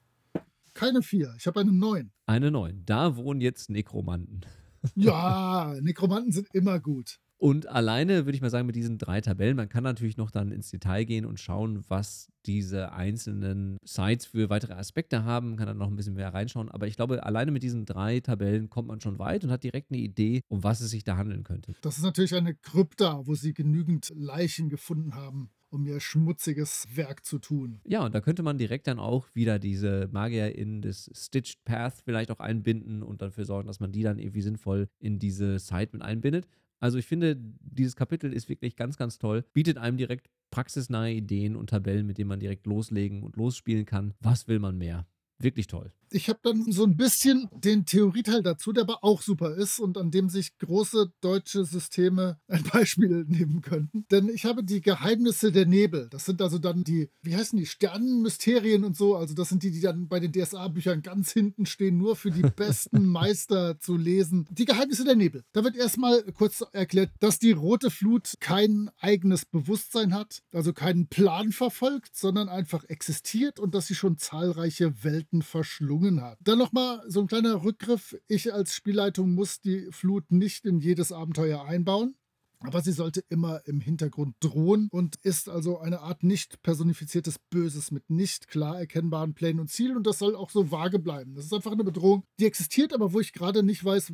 Keine 0.80 1.02
4. 1.02 1.36
Ich 1.38 1.46
habe 1.46 1.60
eine 1.60 1.74
9. 1.74 2.10
Eine 2.26 2.52
9. 2.52 2.84
Da 2.86 3.18
wohnen 3.18 3.42
jetzt 3.42 3.70
Nekromanten. 3.70 4.46
Ja, 4.96 5.76
Nekromanten 5.82 6.32
sind 6.32 6.48
immer 6.54 6.80
gut. 6.80 7.20
Und 7.38 7.68
alleine 7.68 8.26
würde 8.26 8.38
ich 8.38 8.42
mal 8.42 8.50
sagen, 8.50 8.66
mit 8.66 8.78
diesen 8.78 8.98
drei 8.98 9.20
Tabellen, 9.20 9.58
man 9.58 9.68
kann 9.68 9.84
natürlich 9.84 10.16
noch 10.16 10.32
dann 10.32 10.54
ins 10.54 10.72
Detail 10.72 11.04
gehen 11.04 11.26
und 11.26 11.38
schauen, 11.38 11.84
was 11.90 12.32
diese 12.46 12.94
einzelnen 12.94 13.78
Sites 13.84 14.26
für 14.26 14.50
weitere 14.50 14.72
Aspekte 14.74 15.26
haben, 15.26 15.58
kann 15.58 15.68
dann 15.68 15.78
noch 15.78 15.88
ein 15.88 15.98
bisschen 15.98 16.14
mehr 16.14 16.34
reinschauen. 16.34 16.70
Aber 16.70 16.88
ich 16.88 16.96
glaube, 16.96 17.26
alleine 17.26 17.52
mit 17.52 17.62
diesen 17.62 17.86
drei 17.86 18.22
Tabellen 18.22 18.70
kommt 18.70 18.88
man 18.88 19.02
schon 19.02 19.20
weit 19.20 19.44
und 19.44 19.52
hat 19.52 19.66
direkt 19.66 19.92
eine 19.92 20.00
Idee, 20.00 20.44
um 20.48 20.64
was 20.64 20.80
es 20.80 20.92
sich 20.92 21.04
da 21.04 21.18
handeln 21.18 21.44
könnte. 21.44 21.74
Das 21.82 21.98
ist 21.98 22.04
natürlich 22.04 22.36
eine 22.36 22.56
Krypta, 22.56 23.26
wo 23.26 23.36
sie 23.36 23.54
genügend 23.54 24.14
Leichen 24.16 24.70
gefunden 24.70 25.14
haben, 25.16 25.50
um 25.70 25.86
ihr 25.86 26.00
schmutziges 26.00 26.88
Werk 26.96 27.26
zu 27.26 27.40
tun. 27.40 27.80
Ja, 27.86 28.06
und 28.06 28.14
da 28.14 28.22
könnte 28.22 28.44
man 28.44 28.58
direkt 28.58 28.88
dann 28.88 29.00
auch 29.00 29.28
wieder 29.34 29.60
diese 29.60 30.10
Magier 30.12 30.56
in 30.56 30.82
das 30.82 31.10
Stitched 31.14 31.64
Path 31.66 32.02
vielleicht 32.04 32.32
auch 32.32 32.40
einbinden 32.40 33.04
und 33.04 33.22
dafür 33.22 33.46
sorgen, 33.46 33.68
dass 33.68 33.80
man 33.80 33.92
die 33.92 34.04
dann 34.04 34.20
irgendwie 34.20 34.42
sinnvoll 34.42 34.90
in 35.00 35.20
diese 35.20 35.60
Site 35.60 35.90
mit 35.94 36.02
einbindet. 36.02 36.48
Also 36.80 36.98
ich 36.98 37.06
finde, 37.06 37.36
dieses 37.38 37.96
Kapitel 37.96 38.32
ist 38.32 38.48
wirklich 38.48 38.76
ganz, 38.76 38.98
ganz 38.98 39.20
toll. 39.20 39.44
Bietet 39.54 39.78
einem 39.78 39.98
direkt 39.98 40.30
praxisnahe 40.50 41.12
Ideen 41.14 41.56
und 41.56 41.70
Tabellen, 41.70 42.08
mit 42.08 42.18
denen 42.18 42.30
man 42.30 42.40
direkt 42.40 42.66
loslegen 42.66 43.24
und 43.24 43.36
losspielen 43.36 43.86
kann. 43.86 44.14
Was 44.22 44.48
will 44.48 44.60
man 44.60 44.78
mehr? 44.78 45.06
Wirklich 45.40 45.68
toll. 45.68 45.94
Ich 46.12 46.28
habe 46.28 46.40
dann 46.42 46.72
so 46.72 46.84
ein 46.84 46.98
bisschen 46.98 47.48
den 47.54 47.86
Theorieteil 47.86 48.42
dazu, 48.42 48.74
der 48.74 48.84
aber 48.84 49.04
auch 49.04 49.22
super 49.22 49.56
ist 49.56 49.80
und 49.80 49.98
an 49.98 50.10
dem 50.12 50.28
sich 50.28 50.58
große 50.58 51.14
deutsche 51.22 51.66
Systeme 51.66 52.40
ein 52.48 52.64
Beispiel 52.64 53.26
nehmen 53.28 53.62
könnten. 53.62 54.06
Denn 54.12 54.28
ich 54.28 54.46
habe 54.46 54.64
die 54.64 54.82
Geheimnisse 54.82 55.52
der 55.52 55.66
Nebel. 55.66 56.08
Das 56.10 56.26
sind 56.26 56.42
also 56.42 56.58
dann 56.58 56.84
die, 56.84 57.10
wie 57.22 57.36
heißen 57.36 57.58
die, 57.58 57.68
Sternenmysterien 57.68 58.84
und 58.84 58.98
so. 58.98 59.16
Also 59.16 59.36
das 59.36 59.50
sind 59.50 59.64
die, 59.64 59.72
die 59.72 59.82
dann 59.82 60.08
bei 60.08 60.20
den 60.20 60.34
DSA-Büchern 60.34 61.04
ganz 61.04 61.32
hinten 61.32 61.66
stehen, 61.66 61.98
nur 61.98 62.16
für 62.16 62.32
die 62.32 62.42
besten 62.56 63.06
Meister 63.06 63.80
zu 63.80 63.96
lesen. 63.96 64.48
Die 64.50 64.66
Geheimnisse 64.66 65.06
der 65.06 65.16
Nebel. 65.16 65.44
Da 65.54 65.64
wird 65.64 65.76
erstmal 65.78 66.24
kurz 66.34 66.66
erklärt, 66.74 67.12
dass 67.20 67.40
die 67.40 67.52
rote 67.52 67.92
Flut 67.92 68.34
kein 68.40 68.90
eigenes 69.00 69.46
Bewusstsein 69.46 70.14
hat, 70.14 70.42
also 70.52 70.74
keinen 70.74 71.08
Plan 71.08 71.52
verfolgt, 71.52 72.16
sondern 72.16 72.50
einfach 72.50 72.84
existiert 72.86 73.60
und 73.60 73.76
dass 73.76 73.88
sie 73.88 73.96
schon 73.96 74.18
zahlreiche 74.18 75.04
Welten 75.04 75.29
verschlungen 75.42 76.22
hat. 76.22 76.38
Dann 76.42 76.58
nochmal 76.58 77.02
so 77.08 77.22
ein 77.22 77.28
kleiner 77.28 77.64
Rückgriff. 77.64 78.16
Ich 78.28 78.54
als 78.54 78.74
Spielleitung 78.74 79.34
muss 79.34 79.62
die 79.62 79.88
Flut 79.92 80.32
nicht 80.32 80.66
in 80.66 80.80
jedes 80.80 81.12
Abenteuer 81.12 81.66
einbauen. 81.66 82.16
Aber 82.62 82.82
sie 82.82 82.92
sollte 82.92 83.24
immer 83.30 83.62
im 83.66 83.80
Hintergrund 83.80 84.36
drohen 84.42 84.90
und 84.92 85.16
ist 85.24 85.48
also 85.48 85.80
eine 85.80 86.02
Art 86.02 86.24
nicht 86.24 86.62
personifiziertes 86.62 87.40
Böses 87.50 87.90
mit 87.92 88.10
nicht 88.10 88.50
klar 88.50 88.78
erkennbaren 88.78 89.34
Plänen 89.34 89.62
und 89.62 89.70
Zielen 89.70 89.96
und 89.96 90.06
das 90.06 90.20
soll 90.20 90.36
auch 90.36 90.50
so 90.50 90.70
vage 90.70 91.00
bleiben. 91.00 91.36
Das 91.36 91.46
ist 91.46 91.54
einfach 91.54 91.72
eine 91.72 91.86
Bedrohung, 91.86 92.26
die 92.38 92.46
existiert, 92.46 92.94
aber 92.94 93.14
wo 93.14 93.22
ich 93.22 93.32
gerade 93.32 93.64
nicht 93.64 93.86
weiß, 93.86 94.12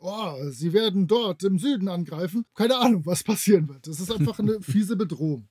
oh, 0.00 0.50
sie 0.50 0.72
werden 0.72 1.08
dort 1.08 1.42
im 1.42 1.58
Süden 1.58 1.88
angreifen. 1.88 2.44
Keine 2.54 2.76
Ahnung, 2.76 3.04
was 3.04 3.24
passieren 3.24 3.68
wird. 3.68 3.88
Das 3.88 3.98
ist 3.98 4.12
einfach 4.12 4.38
eine 4.38 4.60
fiese 4.62 4.96
Bedrohung. 4.96 5.48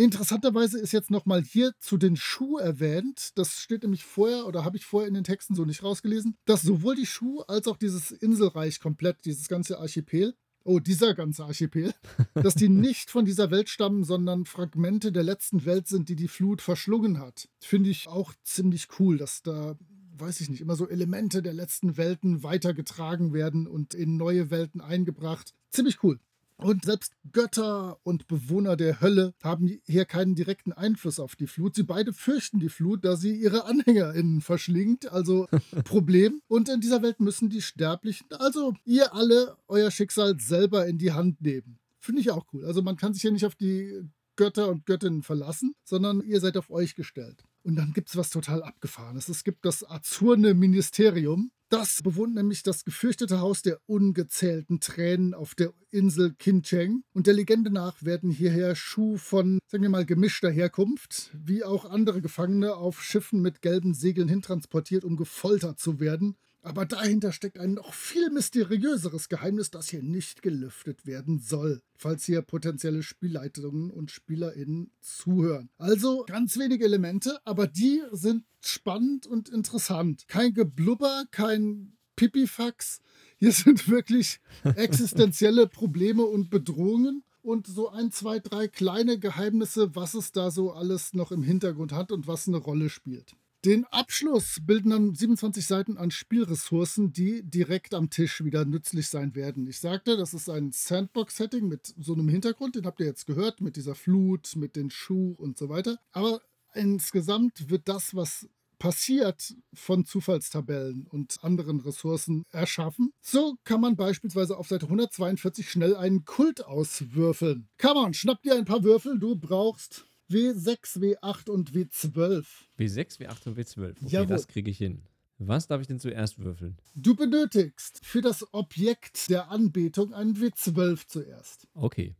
Interessanterweise 0.00 0.78
ist 0.78 0.92
jetzt 0.92 1.10
nochmal 1.10 1.42
hier 1.42 1.72
zu 1.80 1.96
den 1.96 2.14
Schuh 2.14 2.58
erwähnt. 2.58 3.36
Das 3.36 3.58
steht 3.60 3.82
nämlich 3.82 4.04
vorher 4.04 4.46
oder 4.46 4.64
habe 4.64 4.76
ich 4.76 4.84
vorher 4.84 5.08
in 5.08 5.14
den 5.14 5.24
Texten 5.24 5.56
so 5.56 5.64
nicht 5.64 5.82
rausgelesen, 5.82 6.36
dass 6.44 6.62
sowohl 6.62 6.94
die 6.94 7.04
Schuh 7.04 7.40
als 7.40 7.66
auch 7.66 7.76
dieses 7.76 8.12
Inselreich 8.12 8.78
komplett, 8.78 9.24
dieses 9.24 9.48
ganze 9.48 9.80
Archipel, 9.80 10.36
oh, 10.62 10.78
dieser 10.78 11.14
ganze 11.14 11.44
Archipel, 11.44 11.92
dass 12.34 12.54
die 12.54 12.68
nicht 12.68 13.10
von 13.10 13.24
dieser 13.24 13.50
Welt 13.50 13.68
stammen, 13.68 14.04
sondern 14.04 14.44
Fragmente 14.44 15.10
der 15.10 15.24
letzten 15.24 15.64
Welt 15.64 15.88
sind, 15.88 16.08
die 16.08 16.16
die 16.16 16.28
Flut 16.28 16.62
verschlungen 16.62 17.18
hat. 17.18 17.48
Finde 17.58 17.90
ich 17.90 18.06
auch 18.06 18.32
ziemlich 18.44 18.86
cool, 19.00 19.18
dass 19.18 19.42
da, 19.42 19.76
weiß 20.16 20.40
ich 20.42 20.48
nicht, 20.48 20.60
immer 20.60 20.76
so 20.76 20.88
Elemente 20.88 21.42
der 21.42 21.54
letzten 21.54 21.96
Welten 21.96 22.44
weitergetragen 22.44 23.32
werden 23.32 23.66
und 23.66 23.94
in 23.94 24.16
neue 24.16 24.52
Welten 24.52 24.80
eingebracht. 24.80 25.54
Ziemlich 25.70 26.04
cool. 26.04 26.20
Und 26.60 26.84
selbst 26.84 27.12
Götter 27.32 27.98
und 28.02 28.26
Bewohner 28.26 28.76
der 28.76 29.00
Hölle 29.00 29.32
haben 29.42 29.80
hier 29.84 30.04
keinen 30.04 30.34
direkten 30.34 30.72
Einfluss 30.72 31.20
auf 31.20 31.36
die 31.36 31.46
Flut. 31.46 31.76
Sie 31.76 31.84
beide 31.84 32.12
fürchten 32.12 32.58
die 32.58 32.68
Flut, 32.68 33.04
da 33.04 33.16
sie 33.16 33.32
ihre 33.32 33.64
AnhängerInnen 33.64 34.40
verschlingt. 34.40 35.10
Also 35.10 35.46
Problem. 35.84 36.42
Und 36.48 36.68
in 36.68 36.80
dieser 36.80 37.00
Welt 37.02 37.20
müssen 37.20 37.48
die 37.48 37.62
Sterblichen, 37.62 38.26
also 38.32 38.74
ihr 38.84 39.14
alle, 39.14 39.56
euer 39.68 39.92
Schicksal 39.92 40.38
selber 40.40 40.86
in 40.86 40.98
die 40.98 41.12
Hand 41.12 41.40
nehmen. 41.40 41.78
Finde 42.00 42.22
ich 42.22 42.30
auch 42.32 42.46
cool. 42.52 42.64
Also 42.64 42.82
man 42.82 42.96
kann 42.96 43.12
sich 43.12 43.22
hier 43.22 43.32
nicht 43.32 43.46
auf 43.46 43.54
die 43.54 44.08
Götter 44.34 44.68
und 44.68 44.84
Göttinnen 44.84 45.22
verlassen, 45.22 45.74
sondern 45.84 46.22
ihr 46.22 46.40
seid 46.40 46.56
auf 46.56 46.70
euch 46.70 46.96
gestellt. 46.96 47.44
Und 47.68 47.76
dann 47.76 47.92
gibt 47.92 48.08
es 48.08 48.16
was 48.16 48.30
total 48.30 48.62
Abgefahrenes. 48.62 49.28
Es 49.28 49.44
gibt 49.44 49.66
das 49.66 49.86
Azurne 49.86 50.54
Ministerium. 50.54 51.50
Das 51.68 52.00
bewohnt 52.02 52.34
nämlich 52.34 52.62
das 52.62 52.82
gefürchtete 52.82 53.40
Haus 53.40 53.60
der 53.60 53.78
ungezählten 53.84 54.80
Tränen 54.80 55.34
auf 55.34 55.54
der 55.54 55.74
Insel 55.90 56.32
Kincheng. 56.32 57.02
Und 57.12 57.26
der 57.26 57.34
Legende 57.34 57.70
nach 57.70 58.02
werden 58.02 58.30
hierher 58.30 58.74
Schuh 58.74 59.18
von, 59.18 59.58
sagen 59.66 59.82
wir 59.82 59.90
mal, 59.90 60.06
gemischter 60.06 60.48
Herkunft, 60.48 61.30
wie 61.34 61.62
auch 61.62 61.84
andere 61.84 62.22
Gefangene 62.22 62.74
auf 62.74 63.02
Schiffen 63.02 63.42
mit 63.42 63.60
gelben 63.60 63.92
Segeln 63.92 64.28
hintransportiert, 64.28 65.04
um 65.04 65.16
gefoltert 65.18 65.78
zu 65.78 66.00
werden. 66.00 66.38
Aber 66.62 66.86
dahinter 66.86 67.32
steckt 67.32 67.58
ein 67.58 67.74
noch 67.74 67.94
viel 67.94 68.30
mysteriöseres 68.30 69.28
Geheimnis, 69.28 69.70
das 69.70 69.88
hier 69.88 70.02
nicht 70.02 70.42
gelüftet 70.42 71.06
werden 71.06 71.38
soll, 71.38 71.82
falls 71.96 72.24
hier 72.24 72.42
potenzielle 72.42 73.02
Spielleitungen 73.02 73.90
und 73.90 74.10
SpielerInnen 74.10 74.90
zuhören. 75.00 75.70
Also 75.78 76.24
ganz 76.26 76.58
wenige 76.58 76.84
Elemente, 76.84 77.38
aber 77.44 77.66
die 77.66 78.02
sind 78.12 78.44
spannend 78.60 79.26
und 79.26 79.48
interessant. 79.48 80.26
Kein 80.26 80.52
Geblubber, 80.52 81.24
kein 81.30 81.96
Pipifax. 82.16 83.00
Hier 83.36 83.52
sind 83.52 83.88
wirklich 83.88 84.40
existenzielle 84.64 85.68
Probleme 85.68 86.24
und 86.24 86.50
Bedrohungen 86.50 87.22
und 87.42 87.68
so 87.68 87.88
ein, 87.88 88.10
zwei, 88.10 88.40
drei 88.40 88.66
kleine 88.66 89.18
Geheimnisse, 89.18 89.94
was 89.94 90.14
es 90.14 90.32
da 90.32 90.50
so 90.50 90.72
alles 90.72 91.14
noch 91.14 91.30
im 91.30 91.42
Hintergrund 91.44 91.92
hat 91.92 92.10
und 92.10 92.26
was 92.26 92.48
eine 92.48 92.58
Rolle 92.58 92.90
spielt. 92.90 93.36
Den 93.64 93.84
Abschluss 93.86 94.58
bilden 94.62 94.90
dann 94.90 95.14
27 95.16 95.66
Seiten 95.66 95.96
an 95.96 96.12
Spielressourcen, 96.12 97.12
die 97.12 97.42
direkt 97.42 97.92
am 97.92 98.08
Tisch 98.08 98.44
wieder 98.44 98.64
nützlich 98.64 99.08
sein 99.08 99.34
werden. 99.34 99.66
Ich 99.66 99.80
sagte, 99.80 100.16
das 100.16 100.32
ist 100.32 100.48
ein 100.48 100.70
Sandbox-Setting 100.70 101.66
mit 101.66 101.92
so 101.98 102.12
einem 102.12 102.28
Hintergrund, 102.28 102.76
den 102.76 102.86
habt 102.86 103.00
ihr 103.00 103.06
jetzt 103.06 103.26
gehört, 103.26 103.60
mit 103.60 103.74
dieser 103.74 103.96
Flut, 103.96 104.54
mit 104.54 104.76
den 104.76 104.90
Schuh 104.90 105.34
und 105.36 105.58
so 105.58 105.68
weiter. 105.68 105.98
Aber 106.12 106.40
insgesamt 106.72 107.68
wird 107.68 107.88
das, 107.88 108.14
was 108.14 108.48
passiert, 108.78 109.56
von 109.74 110.06
Zufallstabellen 110.06 111.08
und 111.08 111.42
anderen 111.42 111.80
Ressourcen 111.80 112.44
erschaffen. 112.52 113.12
So 113.20 113.56
kann 113.64 113.80
man 113.80 113.96
beispielsweise 113.96 114.56
auf 114.56 114.68
Seite 114.68 114.86
142 114.86 115.68
schnell 115.68 115.96
einen 115.96 116.24
Kult 116.24 116.64
auswürfeln. 116.64 117.68
Come 117.78 117.98
on, 118.00 118.14
schnapp 118.14 118.40
dir 118.42 118.54
ein 118.54 118.66
paar 118.66 118.84
Würfel, 118.84 119.18
du 119.18 119.34
brauchst 119.34 120.04
W6, 120.30 120.98
W8 120.98 121.50
und 121.50 121.72
W12. 121.72 122.44
W6, 122.78 123.20
W8 123.20 123.48
und 123.48 123.58
W12. 123.58 123.90
Okay, 123.90 124.06
Jawohl. 124.08 124.26
das 124.26 124.46
kriege 124.48 124.70
ich 124.70 124.78
hin. 124.78 125.02
Was 125.38 125.68
darf 125.68 125.80
ich 125.80 125.86
denn 125.86 126.00
zuerst 126.00 126.38
würfeln? 126.40 126.76
Du 126.96 127.14
benötigst 127.14 128.00
für 128.04 128.20
das 128.20 128.52
Objekt 128.52 129.30
der 129.30 129.50
Anbetung 129.50 130.12
einen 130.12 130.36
W12 130.36 131.06
zuerst. 131.06 131.68
Okay. 131.74 132.16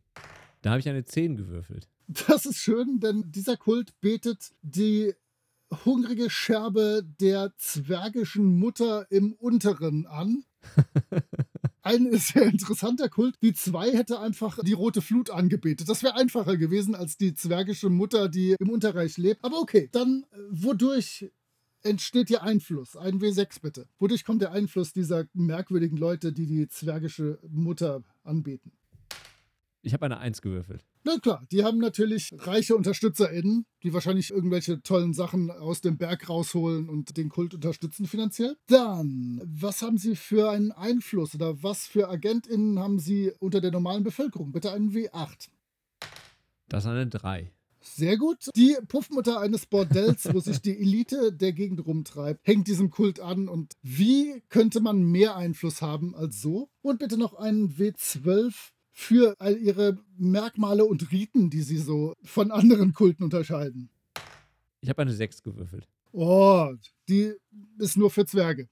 Da 0.61 0.71
habe 0.71 0.79
ich 0.79 0.89
eine 0.89 1.03
10 1.03 1.35
gewürfelt. 1.35 1.87
Das 2.07 2.45
ist 2.45 2.57
schön, 2.57 2.99
denn 2.99 3.31
dieser 3.31 3.55
Kult 3.57 3.99
betet 4.01 4.53
die 4.61 5.13
hungrige 5.85 6.29
Scherbe 6.29 7.03
der 7.19 7.53
zwergischen 7.57 8.57
Mutter 8.57 9.05
im 9.11 9.33
Unteren 9.33 10.07
an. 10.07 10.43
Ein 11.81 12.11
sehr 12.17 12.43
interessanter 12.43 13.09
Kult. 13.09 13.35
Die 13.41 13.53
zwei 13.53 13.91
hätte 13.91 14.19
einfach 14.19 14.59
die 14.63 14.73
rote 14.73 15.01
Flut 15.01 15.29
angebetet. 15.29 15.89
Das 15.89 16.03
wäre 16.03 16.15
einfacher 16.15 16.57
gewesen 16.57 16.95
als 16.95 17.17
die 17.17 17.33
zwergische 17.33 17.89
Mutter, 17.89 18.29
die 18.29 18.55
im 18.59 18.69
Unterreich 18.69 19.17
lebt. 19.17 19.43
Aber 19.43 19.59
okay, 19.59 19.89
dann 19.91 20.25
äh, 20.31 20.37
wodurch 20.49 21.29
entsteht 21.83 22.27
hier 22.27 22.43
Einfluss? 22.43 22.95
Ein 22.95 23.19
W6 23.19 23.61
bitte. 23.61 23.87
Wodurch 23.99 24.25
kommt 24.25 24.41
der 24.41 24.51
Einfluss 24.51 24.93
dieser 24.93 25.25
merkwürdigen 25.33 25.97
Leute, 25.97 26.33
die 26.33 26.45
die 26.45 26.67
zwergische 26.67 27.39
Mutter 27.47 28.03
anbeten? 28.23 28.73
Ich 29.81 29.93
habe 29.93 30.05
eine 30.05 30.17
1 30.17 30.41
gewürfelt. 30.41 30.85
Na 31.03 31.17
klar, 31.17 31.45
die 31.51 31.63
haben 31.63 31.77
natürlich 31.77 32.33
reiche 32.39 32.75
UnterstützerInnen, 32.75 33.65
die 33.83 33.93
wahrscheinlich 33.93 34.31
irgendwelche 34.31 34.81
tollen 34.81 35.13
Sachen 35.13 35.49
aus 35.49 35.79
dem 35.79 35.97
Berg 35.97 36.27
rausholen 36.27 36.89
und 36.89 37.15
den 37.15 37.29
Kult 37.29 37.53
unterstützen 37.53 38.05
finanziell. 38.05 38.57
Dann, 38.67 39.41
was 39.45 39.81
haben 39.81 39.97
sie 39.97 40.17
für 40.17 40.49
einen 40.51 40.71
Einfluss 40.73 41.35
oder 41.35 41.63
was 41.63 41.87
für 41.87 42.09
AgentInnen 42.09 42.79
haben 42.79 42.99
sie 42.99 43.31
unter 43.39 43.61
der 43.61 43.71
normalen 43.71 44.03
Bevölkerung? 44.03 44.51
Bitte 44.51 44.71
einen 44.71 44.91
W8. 44.91 45.47
Das 46.67 46.83
ist 46.83 46.89
eine 46.89 47.07
3. 47.07 47.51
Sehr 47.81 48.17
gut. 48.17 48.49
Die 48.55 48.77
Puffmutter 48.87 49.39
eines 49.39 49.65
Bordells, 49.65 50.31
wo 50.33 50.41
sich 50.41 50.61
die 50.61 50.77
Elite 50.77 51.31
der 51.31 51.53
Gegend 51.53 51.85
rumtreibt, 51.85 52.45
hängt 52.45 52.67
diesem 52.67 52.89
Kult 52.89 53.21
an. 53.21 53.47
Und 53.47 53.73
wie 53.81 54.43
könnte 54.49 54.81
man 54.81 55.01
mehr 55.01 55.37
Einfluss 55.37 55.81
haben 55.81 56.13
als 56.13 56.41
so? 56.41 56.69
Und 56.81 56.99
bitte 56.99 57.17
noch 57.17 57.35
einen 57.35 57.69
W12 57.69 58.53
für 58.91 59.35
all 59.39 59.57
ihre 59.57 59.97
Merkmale 60.17 60.85
und 60.85 61.11
Riten, 61.11 61.49
die 61.49 61.61
sie 61.61 61.77
so 61.77 62.15
von 62.23 62.51
anderen 62.51 62.93
Kulten 62.93 63.23
unterscheiden. 63.23 63.89
Ich 64.81 64.89
habe 64.89 65.01
eine 65.01 65.13
6 65.13 65.43
gewürfelt. 65.43 65.87
Oh, 66.11 66.73
die 67.07 67.33
ist 67.77 67.97
nur 67.97 68.09
für 68.09 68.25
Zwerge. 68.25 68.67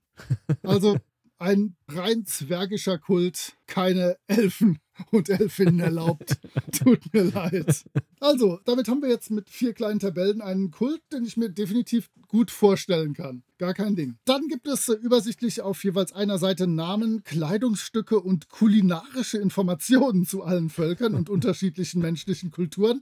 Also 0.63 0.97
ein 1.39 1.75
rein 1.87 2.25
zwergischer 2.25 2.97
Kult, 2.97 3.53
keine 3.67 4.17
Elfen 4.27 4.79
und 5.11 5.29
Elfinnen 5.29 5.79
erlaubt. 5.79 6.37
Tut 6.71 7.13
mir 7.13 7.23
leid. 7.23 7.85
Also, 8.19 8.59
damit 8.65 8.87
haben 8.87 9.01
wir 9.01 9.09
jetzt 9.09 9.29
mit 9.29 9.49
vier 9.49 9.73
kleinen 9.73 9.99
Tabellen 9.99 10.41
einen 10.41 10.71
Kult, 10.71 11.01
den 11.11 11.25
ich 11.25 11.37
mir 11.37 11.49
definitiv 11.49 12.09
gut 12.27 12.51
vorstellen 12.51 13.13
kann. 13.13 13.43
Gar 13.57 13.73
kein 13.73 13.95
Ding. 13.95 14.17
Dann 14.25 14.47
gibt 14.47 14.67
es 14.67 14.89
übersichtlich 14.89 15.61
auf 15.61 15.83
jeweils 15.83 16.13
einer 16.13 16.39
Seite 16.39 16.67
Namen, 16.67 17.23
Kleidungsstücke 17.23 18.19
und 18.19 18.49
kulinarische 18.49 19.37
Informationen 19.37 20.25
zu 20.25 20.43
allen 20.43 20.69
Völkern 20.69 21.13
und 21.13 21.29
unterschiedlichen 21.29 22.01
menschlichen 22.01 22.51
Kulturen. 22.51 23.01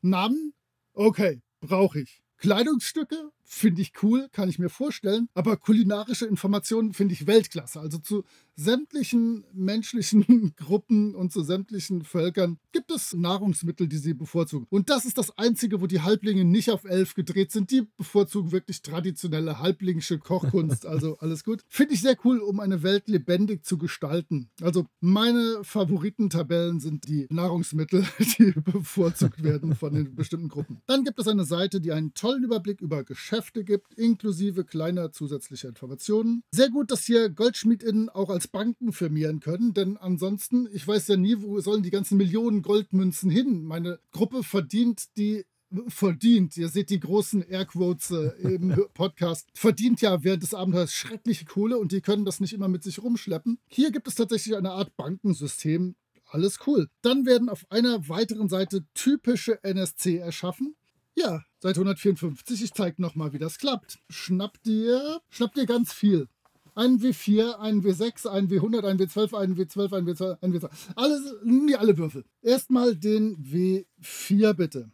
Namen? 0.00 0.52
Okay, 0.94 1.40
brauche 1.60 2.00
ich. 2.00 2.22
Kleidungsstücke 2.38 3.30
finde 3.44 3.82
ich 3.82 3.92
cool, 4.02 4.28
kann 4.32 4.48
ich 4.48 4.58
mir 4.58 4.70
vorstellen, 4.70 5.28
aber 5.34 5.56
kulinarische 5.56 6.26
Informationen 6.26 6.94
finde 6.94 7.14
ich 7.14 7.26
Weltklasse. 7.26 7.80
Also 7.80 7.98
zu 7.98 8.24
sämtlichen 8.56 9.44
menschlichen 9.52 10.54
Gruppen 10.56 11.14
und 11.14 11.32
zu 11.32 11.42
sämtlichen 11.42 12.04
Völkern 12.04 12.58
gibt 12.72 12.90
es 12.90 13.14
Nahrungsmittel, 13.14 13.88
die 13.88 13.96
sie 13.96 14.14
bevorzugen. 14.14 14.66
Und 14.70 14.90
das 14.90 15.04
ist 15.04 15.18
das 15.18 15.36
Einzige, 15.38 15.80
wo 15.80 15.86
die 15.86 16.00
Halblinge 16.00 16.44
nicht 16.44 16.70
auf 16.70 16.84
elf 16.84 17.14
gedreht 17.14 17.52
sind. 17.52 17.70
Die 17.70 17.86
bevorzugen 17.96 18.52
wirklich 18.52 18.82
traditionelle 18.82 19.58
halblingische 19.58 20.18
Kochkunst. 20.18 20.86
Also 20.86 21.16
alles 21.20 21.44
gut. 21.44 21.62
Finde 21.68 21.94
ich 21.94 22.00
sehr 22.00 22.16
cool, 22.24 22.38
um 22.38 22.60
eine 22.60 22.82
Welt 22.82 23.08
lebendig 23.08 23.64
zu 23.64 23.78
gestalten. 23.78 24.50
Also 24.60 24.86
meine 25.00 25.60
Favoritentabellen 25.62 26.80
sind 26.80 27.08
die 27.08 27.26
Nahrungsmittel, 27.30 28.06
die 28.38 28.52
bevorzugt 28.52 29.42
werden 29.42 29.74
von 29.74 29.94
den 29.94 30.14
bestimmten 30.14 30.48
Gruppen. 30.48 30.82
Dann 30.86 31.04
gibt 31.04 31.18
es 31.18 31.28
eine 31.28 31.44
Seite, 31.44 31.80
die 31.80 31.92
einen 31.92 32.14
tollen 32.14 32.44
Überblick 32.44 32.80
über 32.80 33.04
Geschäfte 33.04 33.41
gibt, 33.52 33.94
inklusive 33.94 34.64
kleiner 34.64 35.12
zusätzlicher 35.12 35.68
Informationen. 35.68 36.42
Sehr 36.52 36.70
gut, 36.70 36.90
dass 36.90 37.04
hier 37.04 37.28
GoldschmiedInnen 37.30 38.08
auch 38.08 38.30
als 38.30 38.48
Banken 38.48 38.92
firmieren 38.92 39.40
können, 39.40 39.74
denn 39.74 39.96
ansonsten, 39.96 40.68
ich 40.72 40.86
weiß 40.86 41.08
ja 41.08 41.16
nie, 41.16 41.40
wo 41.40 41.60
sollen 41.60 41.82
die 41.82 41.90
ganzen 41.90 42.16
Millionen 42.16 42.62
Goldmünzen 42.62 43.30
hin. 43.30 43.64
Meine 43.64 43.98
Gruppe 44.12 44.42
verdient 44.42 45.16
die 45.16 45.44
verdient, 45.88 46.56
ihr 46.56 46.68
seht 46.68 46.90
die 46.90 47.00
großen 47.00 47.42
Airquotes 47.42 48.10
äh, 48.10 48.54
im 48.54 48.74
Podcast, 48.94 49.48
verdient 49.54 50.00
ja 50.00 50.22
während 50.22 50.42
des 50.42 50.54
Abenteuers 50.54 50.92
schreckliche 50.92 51.44
Kohle 51.44 51.78
und 51.78 51.92
die 51.92 52.00
können 52.00 52.24
das 52.24 52.40
nicht 52.40 52.52
immer 52.52 52.68
mit 52.68 52.82
sich 52.82 53.02
rumschleppen. 53.02 53.58
Hier 53.68 53.90
gibt 53.90 54.08
es 54.08 54.14
tatsächlich 54.14 54.56
eine 54.56 54.72
Art 54.72 54.96
Bankensystem. 54.96 55.94
Alles 56.26 56.60
cool. 56.66 56.88
Dann 57.02 57.26
werden 57.26 57.48
auf 57.48 57.70
einer 57.70 58.08
weiteren 58.08 58.48
Seite 58.48 58.86
typische 58.94 59.62
NSC 59.62 60.16
erschaffen. 60.16 60.74
Ja, 61.14 61.44
Seite 61.62 61.78
154. 61.78 62.60
Ich 62.64 62.72
zeige 62.74 63.00
nochmal, 63.00 63.32
wie 63.32 63.38
das 63.38 63.56
klappt. 63.56 64.00
Schnappt 64.10 64.66
dir, 64.66 65.20
schnappt 65.30 65.56
dir 65.56 65.66
ganz 65.66 65.92
viel. 65.92 66.26
Ein 66.74 66.98
W4, 66.98 67.52
ein 67.60 67.84
W6, 67.84 68.26
ein 68.26 68.48
W100, 68.48 68.84
ein 68.84 68.98
W12, 68.98 69.38
ein 69.38 69.56
W12, 69.56 69.96
ein 69.96 70.04
W12, 70.08 70.38
ein 70.40 70.52
W12. 70.52 70.70
Alles, 70.96 71.34
nimm 71.44 71.68
dir 71.68 71.78
alle 71.78 71.96
Würfel. 71.96 72.24
Erstmal 72.42 72.96
den 72.96 73.36
W4 73.44 74.54
bitte. 74.54 74.90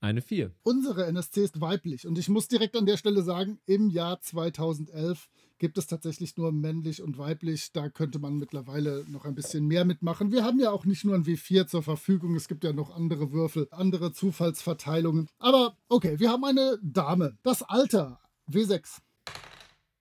Eine 0.00 0.20
4. 0.20 0.52
Unsere 0.64 1.06
NSC 1.06 1.44
ist 1.44 1.62
weiblich 1.62 2.06
und 2.06 2.18
ich 2.18 2.28
muss 2.28 2.48
direkt 2.48 2.76
an 2.76 2.84
der 2.84 2.98
Stelle 2.98 3.22
sagen, 3.22 3.58
im 3.64 3.88
Jahr 3.88 4.20
2011 4.20 5.30
gibt 5.58 5.78
es 5.78 5.86
tatsächlich 5.86 6.36
nur 6.36 6.52
männlich 6.52 7.02
und 7.02 7.18
weiblich. 7.18 7.72
Da 7.72 7.88
könnte 7.88 8.18
man 8.18 8.36
mittlerweile 8.36 9.04
noch 9.08 9.24
ein 9.24 9.34
bisschen 9.34 9.66
mehr 9.66 9.84
mitmachen. 9.84 10.32
Wir 10.32 10.44
haben 10.44 10.60
ja 10.60 10.70
auch 10.70 10.84
nicht 10.84 11.04
nur 11.04 11.14
ein 11.14 11.24
W4 11.24 11.66
zur 11.66 11.82
Verfügung, 11.82 12.34
es 12.36 12.48
gibt 12.48 12.64
ja 12.64 12.72
noch 12.72 12.94
andere 12.94 13.32
Würfel, 13.32 13.68
andere 13.70 14.12
Zufallsverteilungen. 14.12 15.28
Aber 15.38 15.76
okay, 15.88 16.18
wir 16.18 16.30
haben 16.30 16.44
eine 16.44 16.78
Dame. 16.82 17.36
Das 17.42 17.62
Alter 17.62 18.20
W6. 18.50 18.98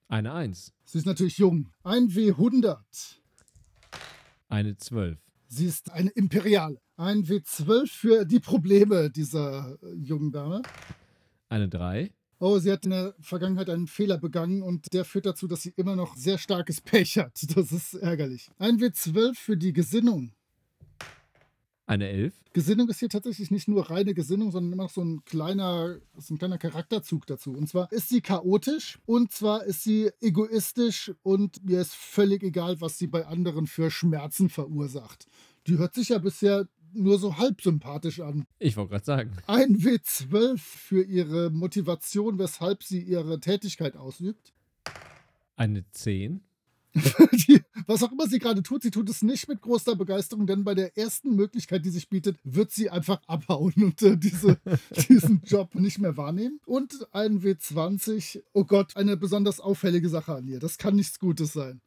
Eine 0.07 0.33
1. 0.33 0.73
Sie 0.85 0.99
ist 0.99 1.05
natürlich 1.05 1.37
jung. 1.37 1.69
Ein 1.83 2.09
W100. 2.09 2.77
Eine 4.47 4.77
12. 4.77 5.17
Sie 5.49 5.65
ist 5.65 5.91
eine 5.91 6.09
Imperiale. 6.11 6.79
Ein 6.95 7.25
W12 7.25 7.87
für 7.87 8.25
die 8.25 8.39
Probleme 8.39 9.09
dieser 9.09 9.77
jungen 9.95 10.31
Dame. 10.31 10.61
Eine 11.49 11.69
3. 11.69 12.11
Oh, 12.39 12.59
sie 12.59 12.71
hat 12.71 12.85
in 12.85 12.91
der 12.91 13.15
Vergangenheit 13.19 13.69
einen 13.69 13.87
Fehler 13.87 14.19
begangen 14.19 14.61
und 14.61 14.93
der 14.93 15.05
führt 15.05 15.25
dazu, 15.25 15.47
dass 15.47 15.63
sie 15.63 15.73
immer 15.75 15.95
noch 15.95 16.15
sehr 16.15 16.37
starkes 16.37 16.81
Pech 16.81 17.17
hat. 17.17 17.39
Das 17.55 17.71
ist 17.71 17.95
ärgerlich. 17.95 18.49
Ein 18.59 18.79
W12 18.79 19.33
für 19.35 19.57
die 19.57 19.73
Gesinnung. 19.73 20.31
Eine 21.87 22.09
11. 22.09 22.33
Gesinnung 22.53 22.89
ist 22.89 22.99
hier 22.99 23.09
tatsächlich 23.09 23.49
nicht 23.49 23.67
nur 23.67 23.89
reine 23.89 24.13
Gesinnung, 24.13 24.51
sondern 24.51 24.73
immer 24.73 24.83
noch 24.83 24.91
so 24.91 25.01
ein 25.01 25.23
kleiner, 25.23 25.99
so 26.17 26.33
ein 26.33 26.37
kleiner 26.37 26.57
Charakterzug 26.57 27.25
dazu. 27.25 27.53
Und 27.53 27.69
zwar 27.69 27.91
ist 27.91 28.09
sie 28.09 28.19
chaotisch 28.21 28.99
und 29.05 29.31
zwar 29.31 29.63
ist 29.63 29.83
sie 29.83 30.11
egoistisch 30.19 31.13
und 31.23 31.63
mir 31.63 31.79
ist 31.79 31.95
völlig 31.95 32.43
egal, 32.43 32.81
was 32.81 32.97
sie 32.97 33.07
bei 33.07 33.25
anderen 33.25 33.67
für 33.67 33.89
Schmerzen 33.89 34.49
verursacht. 34.49 35.27
Die 35.65 35.77
hört 35.77 35.95
sich 35.95 36.09
ja 36.09 36.17
bisher 36.17 36.67
nur 36.97 37.19
so 37.19 37.37
halb 37.37 37.61
sympathisch 37.61 38.19
an. 38.19 38.45
Ich 38.59 38.77
wollte 38.77 38.91
gerade 38.91 39.05
sagen. 39.05 39.31
Ein 39.47 39.77
W12 39.77 40.57
für 40.57 41.03
ihre 41.03 41.49
Motivation, 41.49 42.39
weshalb 42.39 42.83
sie 42.83 43.01
ihre 43.01 43.39
Tätigkeit 43.39 43.95
ausübt. 43.95 44.53
Eine 45.55 45.89
10. 45.91 46.41
Die, 47.47 47.61
was 47.85 48.01
auch 48.03 48.11
immer 48.11 48.27
sie 48.27 48.39
gerade 48.39 48.63
tut, 48.63 48.81
sie 48.81 48.91
tut 48.91 49.09
es 49.09 49.21
nicht 49.21 49.47
mit 49.47 49.61
großer 49.61 49.95
Begeisterung, 49.95 50.47
denn 50.47 50.63
bei 50.63 50.73
der 50.73 50.97
ersten 50.97 51.35
Möglichkeit, 51.35 51.85
die 51.85 51.89
sich 51.89 52.09
bietet, 52.09 52.37
wird 52.43 52.71
sie 52.71 52.89
einfach 52.89 53.21
abhauen 53.27 53.73
und 53.77 54.01
äh, 54.01 54.17
diese, 54.17 54.57
diesen 55.09 55.41
Job 55.45 55.75
nicht 55.75 55.99
mehr 55.99 56.17
wahrnehmen. 56.17 56.59
Und 56.65 57.07
ein 57.11 57.41
W20, 57.41 58.41
oh 58.53 58.63
Gott, 58.63 58.95
eine 58.95 59.17
besonders 59.17 59.59
auffällige 59.59 60.09
Sache 60.09 60.33
an 60.33 60.47
ihr. 60.47 60.59
Das 60.59 60.77
kann 60.77 60.95
nichts 60.95 61.19
Gutes 61.19 61.53
sein. 61.53 61.81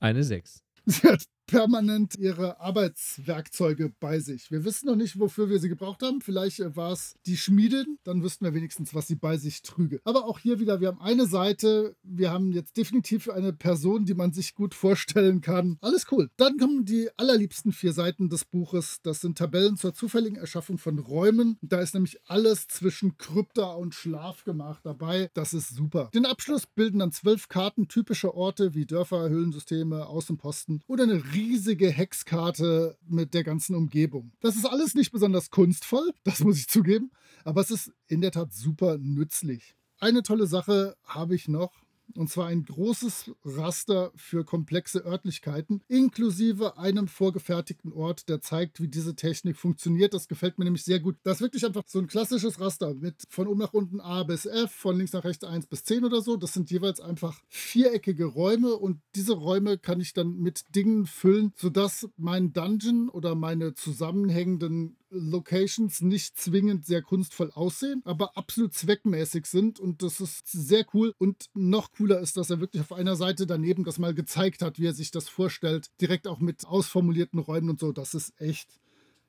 Eine 0.00 0.22
6. 0.24 0.62
Sie 0.84 1.08
hat 1.08 1.24
permanent 1.46 2.16
ihre 2.18 2.60
Arbeitswerkzeuge 2.60 3.92
bei 4.00 4.18
sich. 4.18 4.50
Wir 4.50 4.64
wissen 4.64 4.86
noch 4.86 4.96
nicht, 4.96 5.18
wofür 5.18 5.48
wir 5.48 5.58
sie 5.58 5.68
gebraucht 5.68 6.02
haben. 6.02 6.20
Vielleicht 6.20 6.60
äh, 6.60 6.74
war 6.76 6.92
es 6.92 7.14
die 7.26 7.36
Schmiedin, 7.36 7.98
dann 8.04 8.22
wüssten 8.22 8.44
wir 8.44 8.54
wenigstens, 8.54 8.94
was 8.94 9.06
sie 9.06 9.14
bei 9.14 9.36
sich 9.36 9.62
trüge. 9.62 10.00
Aber 10.04 10.24
auch 10.26 10.38
hier 10.38 10.58
wieder, 10.60 10.80
wir 10.80 10.88
haben 10.88 11.00
eine 11.00 11.26
Seite, 11.26 11.96
wir 12.02 12.30
haben 12.30 12.52
jetzt 12.52 12.76
definitiv 12.76 13.28
eine 13.28 13.52
Person, 13.52 14.04
die 14.04 14.14
man 14.14 14.32
sich 14.32 14.54
gut 14.54 14.74
vorstellen 14.74 15.40
kann. 15.40 15.78
Alles 15.80 16.06
cool. 16.10 16.30
Dann 16.36 16.58
kommen 16.58 16.84
die 16.84 17.08
allerliebsten 17.16 17.72
vier 17.72 17.92
Seiten 17.92 18.28
des 18.28 18.44
Buches. 18.44 18.98
Das 19.02 19.20
sind 19.20 19.38
Tabellen 19.38 19.76
zur 19.76 19.94
zufälligen 19.94 20.36
Erschaffung 20.36 20.78
von 20.78 20.98
Räumen. 20.98 21.58
Da 21.62 21.80
ist 21.80 21.94
nämlich 21.94 22.18
alles 22.26 22.66
zwischen 22.68 23.16
Krypta 23.18 23.72
und 23.72 23.94
Schlafgemach 23.94 24.80
dabei. 24.82 25.30
Das 25.34 25.54
ist 25.54 25.70
super. 25.70 26.10
Den 26.12 26.26
Abschluss 26.26 26.66
bilden 26.66 26.98
dann 26.98 27.12
zwölf 27.12 27.48
Karten 27.48 27.88
typischer 27.88 28.34
Orte 28.34 28.74
wie 28.74 28.86
Dörfer, 28.86 29.28
Höhlensysteme, 29.28 30.06
Außenposten 30.06 30.82
oder 30.86 31.04
eine 31.04 31.35
riesige 31.36 31.90
Hexkarte 31.90 32.96
mit 33.06 33.34
der 33.34 33.44
ganzen 33.44 33.74
Umgebung. 33.74 34.32
Das 34.40 34.56
ist 34.56 34.64
alles 34.64 34.94
nicht 34.94 35.12
besonders 35.12 35.50
kunstvoll, 35.50 36.10
das 36.24 36.40
muss 36.40 36.58
ich 36.58 36.68
zugeben, 36.68 37.10
aber 37.44 37.60
es 37.60 37.70
ist 37.70 37.92
in 38.08 38.20
der 38.20 38.32
Tat 38.32 38.52
super 38.52 38.98
nützlich. 38.98 39.76
Eine 39.98 40.22
tolle 40.22 40.46
Sache 40.46 40.96
habe 41.04 41.34
ich 41.34 41.48
noch, 41.48 41.72
und 42.14 42.30
zwar 42.30 42.46
ein 42.46 42.64
großes 42.64 43.32
Raster 43.44 44.12
für 44.16 44.44
komplexe 44.44 45.04
Örtlichkeiten, 45.04 45.82
inklusive 45.88 46.78
einem 46.78 47.08
vorgefertigten 47.08 47.92
Ort, 47.92 48.28
der 48.28 48.40
zeigt, 48.40 48.80
wie 48.80 48.88
diese 48.88 49.16
Technik 49.16 49.56
funktioniert. 49.56 50.14
Das 50.14 50.28
gefällt 50.28 50.58
mir 50.58 50.64
nämlich 50.64 50.84
sehr 50.84 51.00
gut. 51.00 51.16
Das 51.22 51.36
ist 51.36 51.42
wirklich 51.42 51.64
einfach 51.66 51.84
so 51.86 51.98
ein 51.98 52.06
klassisches 52.06 52.60
Raster 52.60 52.94
mit 52.94 53.24
von 53.28 53.46
oben 53.46 53.60
nach 53.60 53.74
unten 53.74 54.00
A 54.00 54.22
bis 54.22 54.46
F, 54.46 54.70
von 54.70 54.96
links 54.96 55.12
nach 55.12 55.24
rechts 55.24 55.44
1 55.44 55.66
bis 55.66 55.84
10 55.84 56.04
oder 56.04 56.20
so. 56.22 56.36
Das 56.36 56.52
sind 56.52 56.70
jeweils 56.70 57.00
einfach 57.00 57.40
viereckige 57.48 58.26
Räume 58.26 58.76
und 58.76 59.00
diese 59.14 59.34
Räume 59.34 59.78
kann 59.78 60.00
ich 60.00 60.12
dann 60.12 60.36
mit 60.36 60.64
Dingen 60.74 61.06
füllen, 61.06 61.52
sodass 61.56 62.08
mein 62.16 62.52
Dungeon 62.52 63.08
oder 63.08 63.34
meine 63.34 63.74
zusammenhängenden 63.74 64.96
Locations 65.10 66.00
nicht 66.00 66.36
zwingend 66.36 66.86
sehr 66.86 67.02
kunstvoll 67.02 67.50
aussehen, 67.52 68.02
aber 68.04 68.36
absolut 68.36 68.74
zweckmäßig 68.74 69.46
sind 69.46 69.78
und 69.80 70.02
das 70.02 70.20
ist 70.20 70.48
sehr 70.50 70.84
cool 70.94 71.14
und 71.18 71.46
noch 71.54 71.92
cooler 71.92 72.20
ist, 72.20 72.36
dass 72.36 72.50
er 72.50 72.60
wirklich 72.60 72.82
auf 72.82 72.92
einer 72.92 73.16
Seite 73.16 73.46
daneben 73.46 73.84
das 73.84 73.98
mal 73.98 74.14
gezeigt 74.14 74.62
hat, 74.62 74.78
wie 74.78 74.86
er 74.86 74.94
sich 74.94 75.10
das 75.10 75.28
vorstellt, 75.28 75.90
direkt 76.00 76.26
auch 76.26 76.40
mit 76.40 76.66
ausformulierten 76.66 77.38
Räumen 77.38 77.70
und 77.70 77.80
so. 77.80 77.92
Das 77.92 78.14
ist 78.14 78.40
echt 78.40 78.80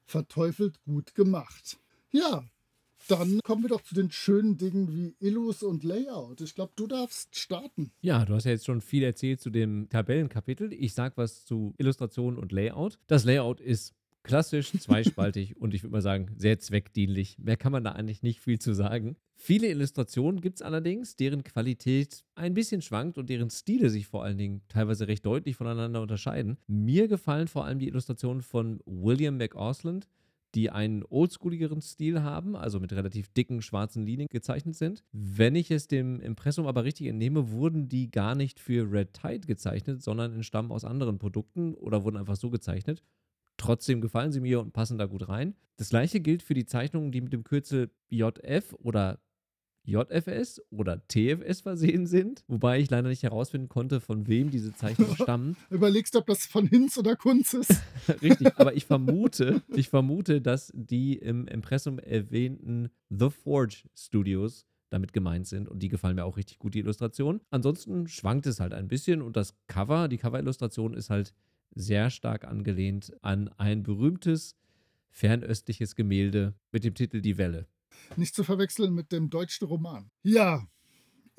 verteufelt 0.05 0.81
gut 0.83 1.15
gemacht. 1.15 1.77
Ja, 2.11 2.43
dann 3.07 3.39
kommen 3.43 3.63
wir 3.63 3.69
doch 3.69 3.81
zu 3.81 3.95
den 3.95 4.11
schönen 4.11 4.57
Dingen 4.57 4.93
wie 4.93 5.15
Illus 5.19 5.63
und 5.63 5.83
Layout. 5.83 6.41
Ich 6.41 6.55
glaube, 6.55 6.73
du 6.75 6.87
darfst 6.87 7.35
starten. 7.37 7.91
Ja, 8.01 8.25
du 8.25 8.33
hast 8.33 8.45
ja 8.45 8.51
jetzt 8.51 8.65
schon 8.65 8.81
viel 8.81 9.03
erzählt 9.03 9.39
zu 9.39 9.49
dem 9.49 9.87
Tabellenkapitel. 9.89 10.73
Ich 10.73 10.93
sag 10.93 11.15
was 11.17 11.45
zu 11.45 11.73
Illustration 11.77 12.37
und 12.37 12.51
Layout. 12.51 12.99
Das 13.07 13.23
Layout 13.23 13.61
ist 13.61 13.93
klassisch, 14.27 14.71
zweispaltig 14.73 15.57
und 15.57 15.73
ich 15.73 15.83
würde 15.83 15.93
mal 15.93 16.01
sagen, 16.01 16.29
sehr 16.37 16.59
zweckdienlich. 16.59 17.37
Mehr 17.39 17.57
kann 17.57 17.71
man 17.71 17.83
da 17.83 17.93
eigentlich 17.93 18.21
nicht 18.21 18.39
viel 18.39 18.59
zu 18.59 18.73
sagen. 18.73 19.15
Viele 19.35 19.67
Illustrationen 19.67 20.41
gibt 20.41 20.57
es 20.57 20.61
allerdings, 20.61 21.15
deren 21.15 21.43
Qualität 21.43 22.23
ein 22.35 22.53
bisschen 22.53 22.81
schwankt 22.81 23.17
und 23.17 23.29
deren 23.29 23.49
Stile 23.49 23.89
sich 23.89 24.07
vor 24.07 24.23
allen 24.23 24.37
Dingen 24.37 24.61
teilweise 24.67 25.07
recht 25.07 25.25
deutlich 25.25 25.55
voneinander 25.55 26.01
unterscheiden. 26.01 26.57
Mir 26.67 27.07
gefallen 27.07 27.47
vor 27.47 27.65
allem 27.65 27.79
die 27.79 27.87
Illustrationen 27.87 28.41
von 28.41 28.79
William 28.85 29.37
McAusland, 29.37 30.07
die 30.55 30.69
einen 30.69 31.03
oldschooligeren 31.07 31.81
Stil 31.81 32.23
haben, 32.23 32.55
also 32.55 32.79
mit 32.79 32.91
relativ 32.93 33.29
dicken 33.29 33.61
schwarzen 33.61 34.05
Linien 34.05 34.27
gezeichnet 34.29 34.75
sind. 34.75 35.03
Wenn 35.11 35.55
ich 35.55 35.69
es 35.69 35.87
dem 35.87 36.19
Impressum 36.19 36.65
aber 36.65 36.83
richtig 36.83 37.07
entnehme, 37.07 37.51
wurden 37.51 37.89
die 37.89 38.09
gar 38.09 38.33
nicht 38.33 38.59
für 38.59 38.91
Red 38.91 39.13
Tide 39.13 39.47
gezeichnet, 39.47 40.01
sondern 40.01 40.33
entstammen 40.33 40.71
aus 40.71 40.83
anderen 40.83 41.19
Produkten 41.19 41.75
oder 41.75 42.03
wurden 42.03 42.17
einfach 42.17 42.37
so 42.37 42.49
gezeichnet. 42.49 43.03
Trotzdem 43.57 44.01
gefallen 44.01 44.31
sie 44.31 44.39
mir 44.39 44.59
und 44.59 44.73
passen 44.73 44.97
da 44.97 45.05
gut 45.05 45.27
rein. 45.27 45.55
Das 45.77 45.89
gleiche 45.89 46.19
gilt 46.19 46.43
für 46.43 46.53
die 46.53 46.65
Zeichnungen, 46.65 47.11
die 47.11 47.21
mit 47.21 47.33
dem 47.33 47.43
Kürzel 47.43 47.91
JF 48.09 48.73
oder 48.79 49.19
JFS 49.87 50.61
oder 50.69 51.01
TFS 51.07 51.61
versehen 51.61 52.07
sind, 52.07 52.43
wobei 52.47 52.79
ich 52.79 52.89
leider 52.89 53.07
nicht 53.07 53.23
herausfinden 53.23 53.69
konnte, 53.69 54.01
von 54.01 54.27
wem 54.27 54.51
diese 54.51 54.73
Zeichnungen 54.73 55.15
stammen. 55.21 55.55
Überlegst 55.69 56.13
du, 56.13 56.19
ob 56.19 56.27
das 56.27 56.45
von 56.45 56.67
Hinz 56.67 56.97
oder 56.97 57.15
Kunz 57.15 57.53
ist? 57.53 57.73
Richtig, 58.21 58.51
aber 58.57 58.75
ich 58.75 58.85
vermute, 58.85 59.61
ich 59.73 59.89
vermute, 59.89 60.41
dass 60.41 60.71
die 60.75 61.13
im 61.13 61.47
Impressum 61.47 61.99
erwähnten 61.99 62.89
The 63.09 63.29
Forge 63.29 63.83
Studios 63.95 64.67
damit 64.89 65.13
gemeint 65.13 65.47
sind 65.47 65.69
und 65.69 65.79
die 65.79 65.89
gefallen 65.89 66.15
mir 66.15 66.25
auch 66.25 66.37
richtig 66.37 66.59
gut, 66.59 66.73
die 66.73 66.79
Illustration. 66.79 67.41
Ansonsten 67.49 68.07
schwankt 68.07 68.45
es 68.47 68.59
halt 68.59 68.73
ein 68.73 68.87
bisschen 68.87 69.21
und 69.21 69.35
das 69.35 69.53
Cover, 69.67 70.07
die 70.07 70.17
Cover-Illustration 70.17 70.93
ist 70.93 71.09
halt 71.09 71.33
sehr 71.75 72.09
stark 72.09 72.45
angelehnt 72.45 73.13
an 73.21 73.49
ein 73.57 73.83
berühmtes 73.83 74.55
fernöstliches 75.09 75.95
Gemälde 75.95 76.53
mit 76.71 76.83
dem 76.83 76.93
Titel 76.93 77.21
Die 77.21 77.37
Welle. 77.37 77.67
Nicht 78.15 78.35
zu 78.35 78.43
verwechseln 78.43 78.93
mit 78.93 79.11
dem 79.11 79.29
deutschen 79.29 79.67
Roman. 79.67 80.09
Ja, 80.23 80.67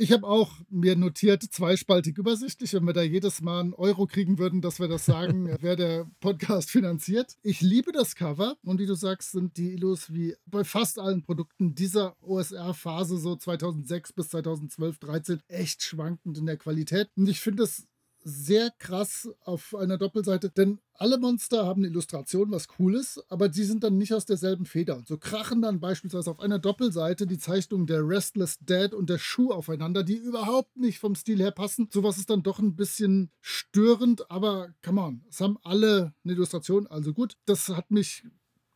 ich 0.00 0.12
habe 0.12 0.28
auch 0.28 0.52
mir 0.70 0.94
notiert, 0.94 1.42
zweispaltig 1.42 2.18
übersichtlich. 2.18 2.72
Wenn 2.72 2.84
wir 2.84 2.92
da 2.92 3.02
jedes 3.02 3.40
Mal 3.40 3.58
einen 3.58 3.74
Euro 3.74 4.06
kriegen 4.06 4.38
würden, 4.38 4.60
dass 4.60 4.78
wir 4.78 4.86
das 4.86 5.04
sagen, 5.04 5.56
wer 5.60 5.74
der 5.74 6.08
Podcast 6.20 6.70
finanziert. 6.70 7.36
Ich 7.42 7.62
liebe 7.62 7.90
das 7.90 8.14
Cover 8.14 8.56
und 8.62 8.78
wie 8.78 8.86
du 8.86 8.94
sagst, 8.94 9.32
sind 9.32 9.56
die 9.56 9.72
Illus 9.72 10.14
wie 10.14 10.36
bei 10.46 10.62
fast 10.62 11.00
allen 11.00 11.24
Produkten 11.24 11.74
dieser 11.74 12.14
OSR-Phase, 12.22 13.18
so 13.18 13.34
2006 13.34 14.12
bis 14.12 14.28
2012, 14.28 14.98
13, 15.00 15.40
echt 15.48 15.82
schwankend 15.82 16.38
in 16.38 16.46
der 16.46 16.58
Qualität. 16.58 17.08
Und 17.16 17.28
ich 17.28 17.40
finde 17.40 17.64
es 17.64 17.88
sehr 18.28 18.70
krass 18.78 19.28
auf 19.44 19.74
einer 19.74 19.96
Doppelseite, 19.96 20.50
denn 20.50 20.78
alle 20.92 21.18
Monster 21.18 21.64
haben 21.64 21.80
eine 21.80 21.88
Illustration, 21.88 22.50
was 22.50 22.66
cool 22.78 22.94
ist, 22.94 23.24
aber 23.28 23.48
die 23.48 23.64
sind 23.64 23.84
dann 23.84 23.96
nicht 23.96 24.12
aus 24.12 24.26
derselben 24.26 24.66
Feder. 24.66 24.96
Und 24.96 25.08
so 25.08 25.16
krachen 25.16 25.62
dann 25.62 25.80
beispielsweise 25.80 26.30
auf 26.30 26.40
einer 26.40 26.58
Doppelseite 26.58 27.26
die 27.26 27.38
Zeichnungen 27.38 27.86
der 27.86 28.06
Restless 28.06 28.58
Dead 28.58 28.92
und 28.92 29.08
der 29.08 29.18
Schuh 29.18 29.50
aufeinander, 29.50 30.02
die 30.02 30.16
überhaupt 30.16 30.76
nicht 30.76 30.98
vom 30.98 31.14
Stil 31.14 31.38
her 31.38 31.52
passen. 31.52 31.88
Sowas 31.90 32.18
ist 32.18 32.30
dann 32.30 32.42
doch 32.42 32.58
ein 32.58 32.76
bisschen 32.76 33.30
störend, 33.40 34.30
aber 34.30 34.74
come 34.84 35.00
on, 35.00 35.24
es 35.28 35.40
haben 35.40 35.56
alle 35.62 36.12
eine 36.24 36.34
Illustration, 36.34 36.86
also 36.86 37.12
gut. 37.14 37.36
Das 37.46 37.68
hat 37.68 37.90
mich 37.90 38.24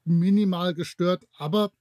minimal 0.04 0.74
gestört, 0.74 1.26
aber 1.36 1.72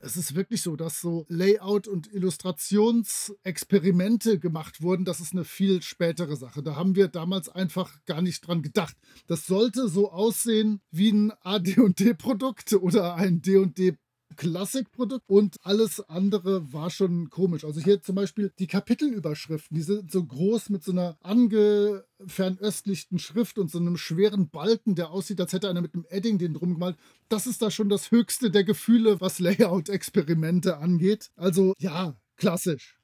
es 0.00 0.16
ist 0.16 0.34
wirklich 0.34 0.62
so, 0.62 0.74
dass 0.76 1.00
so 1.00 1.26
Layout- 1.28 1.88
und 1.88 2.12
Illustrationsexperimente 2.12 4.38
gemacht 4.38 4.80
wurden. 4.82 5.04
Das 5.04 5.18
ist 5.20 5.32
eine 5.32 5.44
viel 5.44 5.82
spätere 5.82 6.36
Sache. 6.36 6.62
Da 6.62 6.76
haben 6.76 6.94
wir 6.94 7.08
damals 7.08 7.48
einfach 7.48 7.92
gar 8.06 8.22
nicht 8.22 8.46
dran 8.46 8.62
gedacht. 8.62 8.96
Das 9.26 9.46
sollte 9.46 9.88
so 9.88 10.12
aussehen 10.12 10.80
wie 10.90 11.10
ein 11.10 11.32
AD&D-Produkt 11.42 12.74
oder 12.74 13.16
ein 13.16 13.42
D&D 13.42 13.96
Klassikprodukt 14.36 15.24
und 15.28 15.56
alles 15.62 16.00
andere 16.08 16.72
war 16.72 16.90
schon 16.90 17.30
komisch. 17.30 17.64
Also 17.64 17.80
hier 17.80 18.02
zum 18.02 18.14
Beispiel 18.14 18.52
die 18.58 18.66
Kapitelüberschriften, 18.66 19.76
die 19.76 19.82
sind 19.82 20.12
so 20.12 20.24
groß 20.24 20.70
mit 20.70 20.84
so 20.84 20.92
einer 20.92 21.16
angefernöstlichten 21.22 23.18
Schrift 23.18 23.58
und 23.58 23.70
so 23.70 23.78
einem 23.78 23.96
schweren 23.96 24.48
Balken, 24.48 24.94
der 24.94 25.10
aussieht, 25.10 25.40
als 25.40 25.52
hätte 25.52 25.68
einer 25.68 25.80
mit 25.80 25.94
einem 25.94 26.06
Edding 26.08 26.38
den 26.38 26.54
drum 26.54 26.74
gemalt. 26.74 26.96
Das 27.28 27.46
ist 27.46 27.62
da 27.62 27.70
schon 27.70 27.88
das 27.88 28.10
höchste 28.10 28.50
der 28.50 28.64
Gefühle, 28.64 29.20
was 29.20 29.38
Layout-Experimente 29.38 30.78
angeht. 30.78 31.30
Also 31.36 31.74
ja, 31.78 32.16
klassisch. 32.36 32.98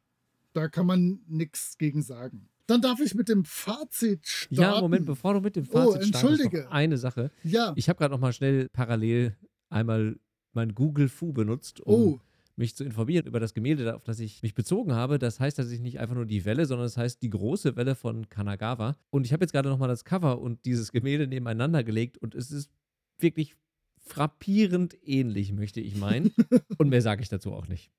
Da 0.52 0.68
kann 0.68 0.86
man 0.86 1.20
nichts 1.26 1.76
gegen 1.78 2.02
sagen. 2.02 2.48
Dann 2.66 2.80
darf 2.80 3.00
ich 3.00 3.14
mit 3.14 3.28
dem 3.28 3.44
Fazit 3.44 4.26
starten. 4.26 4.54
Ja, 4.54 4.80
Moment, 4.80 5.04
bevor 5.04 5.34
du 5.34 5.40
mit 5.40 5.56
dem 5.56 5.66
Fazit 5.66 6.00
oh, 6.00 6.04
entschuldige. 6.04 6.48
startest, 6.48 6.72
eine 6.72 6.96
Sache. 6.96 7.30
Ja. 7.42 7.72
Ich 7.76 7.88
habe 7.88 7.98
gerade 7.98 8.14
noch 8.14 8.20
mal 8.20 8.32
schnell 8.32 8.68
parallel 8.70 9.36
einmal 9.68 10.16
mein 10.54 10.74
Google 10.74 11.08
Fu 11.08 11.32
benutzt, 11.32 11.80
um 11.80 11.94
Oh. 12.14 12.20
mich 12.56 12.74
zu 12.76 12.84
informieren 12.84 13.26
über 13.26 13.40
das 13.40 13.54
Gemälde, 13.54 13.94
auf 13.96 14.04
das 14.04 14.20
ich 14.20 14.42
mich 14.42 14.54
bezogen 14.54 14.92
habe. 14.92 15.18
Das 15.18 15.40
heißt 15.40 15.56
tatsächlich 15.56 15.82
nicht 15.82 15.98
einfach 16.00 16.14
nur 16.14 16.26
die 16.26 16.44
Welle, 16.44 16.66
sondern 16.66 16.86
es 16.86 16.94
das 16.94 17.02
heißt 17.02 17.22
die 17.22 17.30
große 17.30 17.76
Welle 17.76 17.94
von 17.94 18.28
Kanagawa. 18.28 18.96
Und 19.10 19.26
ich 19.26 19.32
habe 19.32 19.42
jetzt 19.44 19.52
gerade 19.52 19.68
nochmal 19.68 19.88
das 19.88 20.04
Cover 20.04 20.40
und 20.40 20.64
dieses 20.64 20.92
Gemälde 20.92 21.26
nebeneinander 21.26 21.82
gelegt 21.84 22.18
und 22.18 22.34
es 22.34 22.50
ist 22.50 22.70
wirklich 23.18 23.56
frappierend 23.98 24.96
ähnlich, 25.06 25.52
möchte 25.52 25.80
ich 25.80 25.96
meinen. 25.96 26.32
und 26.78 26.88
mehr 26.90 27.02
sage 27.02 27.22
ich 27.22 27.28
dazu 27.28 27.52
auch 27.52 27.68
nicht. 27.68 27.90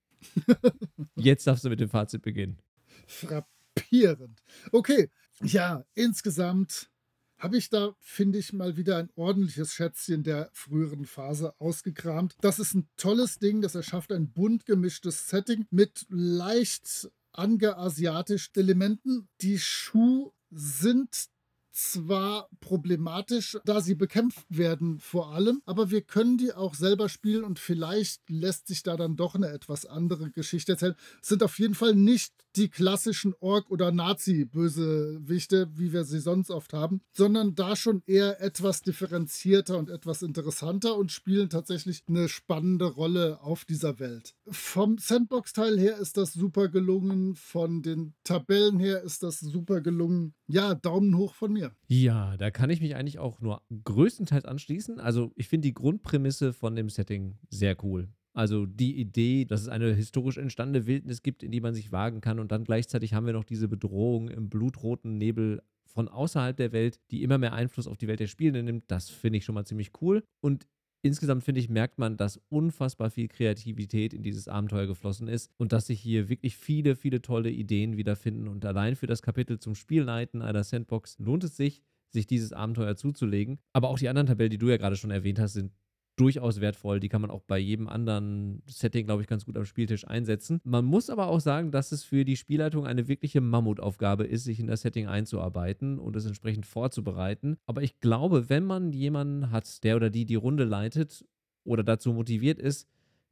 Jetzt 1.15 1.47
darfst 1.47 1.65
du 1.65 1.69
mit 1.69 1.79
dem 1.79 1.89
Fazit 1.89 2.21
beginnen. 2.21 2.59
frappierend. 3.07 4.41
Okay, 4.71 5.09
ja, 5.41 5.83
insgesamt 5.93 6.89
habe 7.37 7.57
ich 7.57 7.69
da, 7.69 7.95
finde 7.99 8.39
ich, 8.39 8.53
mal 8.53 8.77
wieder 8.77 8.97
ein 8.97 9.09
ordentliches 9.15 9.73
Schätzchen 9.73 10.23
der 10.23 10.49
früheren 10.53 11.05
Phase 11.05 11.53
ausgekramt. 11.59 12.35
Das 12.41 12.59
ist 12.59 12.73
ein 12.73 12.87
tolles 12.97 13.39
Ding, 13.39 13.61
das 13.61 13.75
erschafft 13.75 14.11
ein 14.11 14.31
bunt 14.31 14.65
gemischtes 14.65 15.29
Setting 15.29 15.65
mit 15.69 16.05
leicht 16.09 17.09
angeasiatischen 17.33 18.55
Elementen. 18.55 19.27
Die 19.41 19.59
Schuh 19.59 20.31
sind 20.49 21.27
zwar 21.75 22.49
problematisch, 22.61 23.57
da 23.65 23.81
sie 23.81 23.95
bekämpft 23.95 24.45
werden 24.49 24.99
vor 24.99 25.33
allem, 25.33 25.61
aber 25.65 25.91
wir 25.91 26.01
können 26.01 26.37
die 26.37 26.53
auch 26.53 26.73
selber 26.73 27.09
spielen 27.09 27.43
und 27.43 27.59
vielleicht 27.59 28.21
lässt 28.29 28.67
sich 28.67 28.81
da 28.81 28.95
dann 28.95 29.15
doch 29.15 29.35
eine 29.35 29.49
etwas 29.49 29.85
andere 29.85 30.31
Geschichte 30.31 30.73
erzählen. 30.73 30.95
Es 31.21 31.27
sind 31.27 31.43
auf 31.43 31.59
jeden 31.59 31.75
Fall 31.75 31.93
nicht 31.93 32.33
die 32.55 32.69
klassischen 32.69 33.33
Ork- 33.39 33.69
oder 33.69 33.91
Nazi-Bösewichte, 33.91 35.69
wie 35.75 35.91
wir 35.91 36.05
sie 36.05 36.19
sonst 36.19 36.49
oft 36.49 36.71
haben, 36.73 37.01
sondern 37.11 37.55
da 37.55 37.75
schon 37.75 38.01
eher 38.05 38.41
etwas 38.41 38.81
differenzierter 38.81 39.77
und 39.77 39.89
etwas 39.89 40.21
interessanter 40.21 40.95
und 40.95 41.11
spielen 41.11 41.49
tatsächlich 41.49 42.03
eine 42.07 42.29
spannende 42.29 42.85
Rolle 42.85 43.41
auf 43.41 43.65
dieser 43.65 43.99
Welt. 43.99 44.33
Vom 44.47 44.97
Sandbox-Teil 44.97 45.77
her 45.77 45.97
ist 45.97 46.15
das 46.15 46.33
super 46.33 46.69
gelungen, 46.69 47.35
von 47.35 47.81
den 47.81 48.13
Tabellen 48.23 48.79
her 48.79 49.01
ist 49.03 49.23
das 49.23 49.39
super 49.39 49.81
gelungen. 49.81 50.33
Ja, 50.47 50.75
Daumen 50.75 51.17
hoch 51.17 51.33
von 51.33 51.51
mir. 51.51 51.64
Ja, 51.87 52.37
da 52.37 52.51
kann 52.51 52.69
ich 52.69 52.81
mich 52.81 52.95
eigentlich 52.95 53.19
auch 53.19 53.41
nur 53.41 53.61
größtenteils 53.83 54.45
anschließen. 54.45 54.99
Also 54.99 55.31
ich 55.35 55.47
finde 55.47 55.67
die 55.67 55.73
Grundprämisse 55.73 56.53
von 56.53 56.75
dem 56.75 56.89
Setting 56.89 57.37
sehr 57.49 57.81
cool. 57.83 58.09
Also 58.33 58.65
die 58.65 58.99
Idee, 58.99 59.45
dass 59.45 59.61
es 59.61 59.69
eine 59.69 59.93
historisch 59.93 60.37
entstandene 60.37 60.85
Wildnis 60.85 61.23
gibt, 61.23 61.41
in 61.41 61.51
die 61.51 61.61
man 61.61 61.73
sich 61.73 61.93
wagen 61.93 62.19
kann 62.19 62.39
und 62.39 62.51
dann 62.51 62.65
gleichzeitig 62.65 63.13
haben 63.13 63.25
wir 63.25 63.33
noch 63.33 63.45
diese 63.45 63.69
Bedrohung 63.69 64.27
im 64.27 64.49
blutroten 64.49 65.17
Nebel 65.17 65.61
von 65.85 66.09
außerhalb 66.09 66.57
der 66.57 66.73
Welt, 66.73 66.99
die 67.11 67.23
immer 67.23 67.37
mehr 67.37 67.53
Einfluss 67.53 67.87
auf 67.87 67.95
die 67.95 68.07
Welt 68.09 68.19
der 68.19 68.27
Spielenden 68.27 68.65
nimmt, 68.65 68.91
das 68.91 69.09
finde 69.09 69.37
ich 69.37 69.45
schon 69.45 69.55
mal 69.55 69.65
ziemlich 69.65 69.91
cool. 70.01 70.25
Und 70.41 70.67
insgesamt 71.05 71.43
finde 71.43 71.61
ich, 71.61 71.69
merkt 71.69 71.99
man, 71.99 72.17
dass 72.17 72.41
unfassbar 72.49 73.11
viel 73.11 73.27
Kreativität 73.27 74.11
in 74.11 74.23
dieses 74.23 74.47
Abenteuer 74.47 74.87
geflossen 74.87 75.27
ist 75.27 75.51
und 75.57 75.71
dass 75.71 75.85
sich 75.85 76.01
hier 76.01 76.29
wirklich 76.29 76.57
viele, 76.57 76.95
viele 76.95 77.21
tolle 77.21 77.51
Ideen 77.51 77.95
wiederfinden. 77.95 78.47
Und 78.47 78.65
allein 78.65 78.95
für 78.95 79.05
das 79.05 79.21
Kapitel 79.21 79.59
zum 79.59 79.75
Spielleiten 79.75 80.41
einer 80.41 80.63
Sandbox 80.63 81.19
lohnt 81.19 81.43
es 81.43 81.55
sich, 81.55 81.83
sich 82.09 82.25
dieses 82.25 82.53
Abenteuer 82.53 82.95
zuzulegen. 82.95 83.59
Aber 83.71 83.89
auch 83.89 83.99
die 83.99 84.09
anderen 84.09 84.25
Tabellen, 84.25 84.49
die 84.49 84.57
du 84.57 84.67
ja 84.67 84.77
gerade 84.77 84.95
schon 84.95 85.11
erwähnt 85.11 85.37
hast, 85.37 85.53
sind 85.53 85.71
durchaus 86.15 86.61
wertvoll. 86.61 86.99
Die 86.99 87.09
kann 87.09 87.21
man 87.21 87.31
auch 87.31 87.41
bei 87.41 87.57
jedem 87.57 87.87
anderen 87.87 88.61
Setting, 88.67 89.05
glaube 89.05 89.21
ich, 89.21 89.27
ganz 89.27 89.45
gut 89.45 89.57
am 89.57 89.65
Spieltisch 89.65 90.07
einsetzen. 90.07 90.61
Man 90.63 90.85
muss 90.85 91.09
aber 91.09 91.27
auch 91.27 91.39
sagen, 91.39 91.71
dass 91.71 91.91
es 91.91 92.03
für 92.03 92.25
die 92.25 92.37
Spielleitung 92.37 92.85
eine 92.85 93.07
wirkliche 93.07 93.41
Mammutaufgabe 93.41 94.25
ist, 94.25 94.45
sich 94.45 94.59
in 94.59 94.67
das 94.67 94.81
Setting 94.81 95.07
einzuarbeiten 95.07 95.99
und 95.99 96.15
es 96.15 96.25
entsprechend 96.25 96.65
vorzubereiten. 96.65 97.57
Aber 97.65 97.83
ich 97.83 97.99
glaube, 97.99 98.49
wenn 98.49 98.65
man 98.65 98.91
jemanden 98.91 99.51
hat, 99.51 99.83
der 99.83 99.95
oder 99.95 100.09
die 100.09 100.25
die 100.25 100.35
Runde 100.35 100.63
leitet 100.63 101.25
oder 101.63 101.83
dazu 101.83 102.13
motiviert 102.13 102.59
ist, 102.59 102.87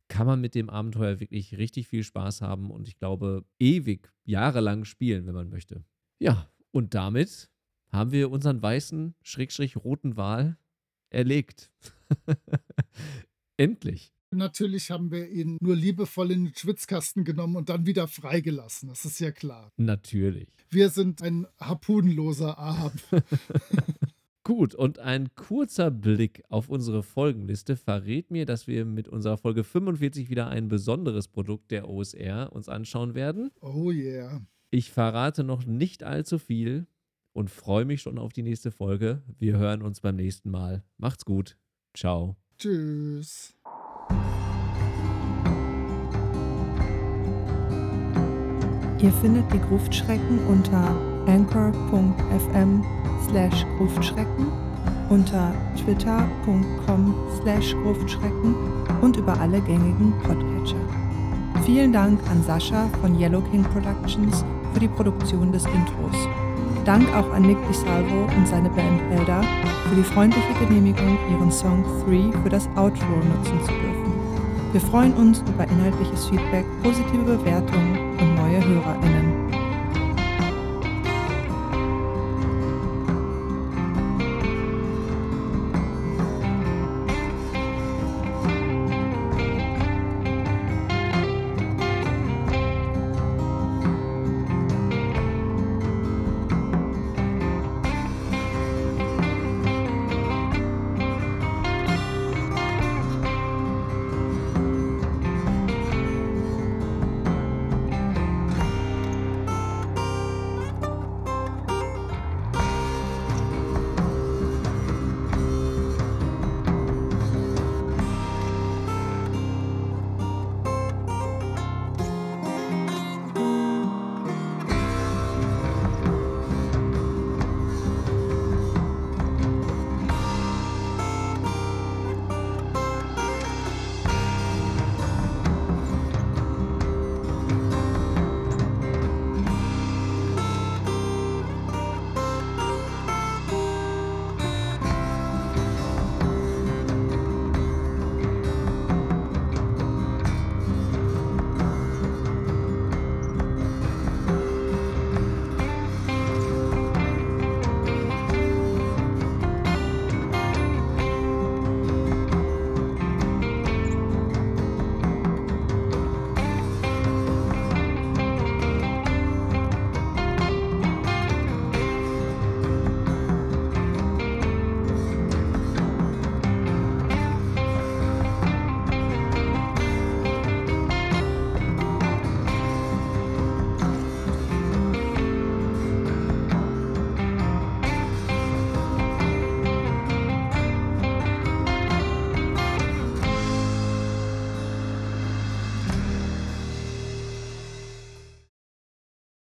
kann 0.09 0.27
man 0.27 0.41
mit 0.41 0.53
dem 0.53 0.69
Abenteuer 0.69 1.19
wirklich 1.19 1.57
richtig 1.57 1.87
viel 1.87 2.03
Spaß 2.03 2.41
haben 2.41 2.69
und 2.69 2.87
ich 2.87 2.97
glaube, 2.97 3.45
ewig, 3.59 4.11
jahrelang 4.25 4.85
spielen, 4.85 5.25
wenn 5.25 5.33
man 5.33 5.49
möchte. 5.49 5.83
Ja, 6.19 6.49
und 6.71 6.93
damit 6.93 7.49
haben 7.91 8.11
wir 8.11 8.29
unseren 8.29 8.61
weißen, 8.61 9.15
schrägstrich 9.21 9.77
roten 9.77 10.17
Wal 10.17 10.57
erlegt. 11.09 11.71
Endlich. 13.57 14.11
Natürlich 14.31 14.89
haben 14.89 15.11
wir 15.11 15.29
ihn 15.29 15.57
nur 15.61 15.75
liebevoll 15.75 16.31
in 16.31 16.45
den 16.45 16.55
Schwitzkasten 16.55 17.23
genommen 17.23 17.55
und 17.55 17.69
dann 17.69 17.85
wieder 17.85 18.07
freigelassen. 18.07 18.89
Das 18.89 19.05
ist 19.05 19.19
ja 19.19 19.31
klar. 19.31 19.71
Natürlich. 19.77 20.49
Wir 20.69 20.89
sind 20.89 21.21
ein 21.21 21.45
harpunenloser 21.59 22.57
Ahab. 22.57 22.93
Gut, 24.43 24.75
und 24.75 24.99
ein 24.99 25.33
kurzer 25.35 25.89
Blick 25.89 26.43
auf 26.49 26.67
unsere 26.67 27.01
Folgenliste 27.01 27.77
verrät 27.77 28.29
mir, 28.29 28.45
dass 28.45 28.67
wir 28.67 28.83
mit 28.83 29.07
unserer 29.07 29.37
Folge 29.37 29.63
45 29.63 30.29
wieder 30.29 30.49
ein 30.49 30.67
besonderes 30.67 31.29
Produkt 31.29 31.71
der 31.71 31.87
OSR 31.87 32.51
uns 32.51 32.67
anschauen 32.67 33.15
werden. 33.15 33.51
Oh 33.61 33.89
yeah. 33.89 34.41
Ich 34.69 34.91
verrate 34.91 35.45
noch 35.45 35.65
nicht 35.65 36.03
allzu 36.03 36.39
viel 36.39 36.87
und 37.31 37.51
freue 37.51 37.85
mich 37.85 38.01
schon 38.01 38.17
auf 38.17 38.33
die 38.33 38.43
nächste 38.43 38.71
Folge. 38.71 39.21
Wir 39.39 39.57
hören 39.57 39.81
uns 39.81 40.01
beim 40.01 40.17
nächsten 40.17 40.51
Mal. 40.51 40.83
Macht's 40.97 41.23
gut. 41.23 41.57
Ciao. 41.95 42.42
Tschüss. 42.57 43.53
Ihr 48.99 49.11
findet 49.11 49.51
die 49.51 49.59
Gruftschrecken 49.59 50.39
unter 50.47 50.95
anchor.fm 51.27 52.83
slash 53.27 53.65
Gruftschrecken, 53.77 54.47
unter 55.09 55.53
twitter.com 55.75 57.13
slash 57.41 57.75
Gruftschrecken 57.83 58.55
und 59.01 59.17
über 59.17 59.37
alle 59.41 59.59
gängigen 59.59 60.13
Podcatcher. 60.23 60.77
Vielen 61.65 61.91
Dank 61.91 62.19
an 62.29 62.43
Sascha 62.43 62.87
von 63.01 63.19
Yellow 63.19 63.41
King 63.51 63.63
Productions 63.63 64.45
für 64.73 64.79
die 64.79 64.87
Produktion 64.87 65.51
des 65.51 65.65
Intros. 65.65 66.15
Dank 66.85 67.07
auch 67.15 67.31
an 67.31 67.43
Nick 67.43 67.57
DiSalvo 67.69 68.27
und 68.35 68.45
seine 68.45 68.69
Band 68.69 69.01
Elder 69.09 69.41
für 69.87 69.95
die 69.95 70.03
freundliche 70.03 70.53
Genehmigung, 70.59 71.17
ihren 71.31 71.49
Song 71.49 71.83
3 72.05 72.37
für 72.43 72.49
das 72.49 72.67
Outro 72.75 73.05
nutzen 73.15 73.57
zu 73.61 73.71
dürfen. 73.71 74.13
Wir 74.73 74.81
freuen 74.81 75.13
uns 75.13 75.41
über 75.47 75.63
inhaltliches 75.63 76.25
Feedback, 76.25 76.65
positive 76.83 77.23
Bewertungen 77.23 78.17
und 78.19 78.35
neue 78.35 78.65
HörerInnen. 78.65 79.42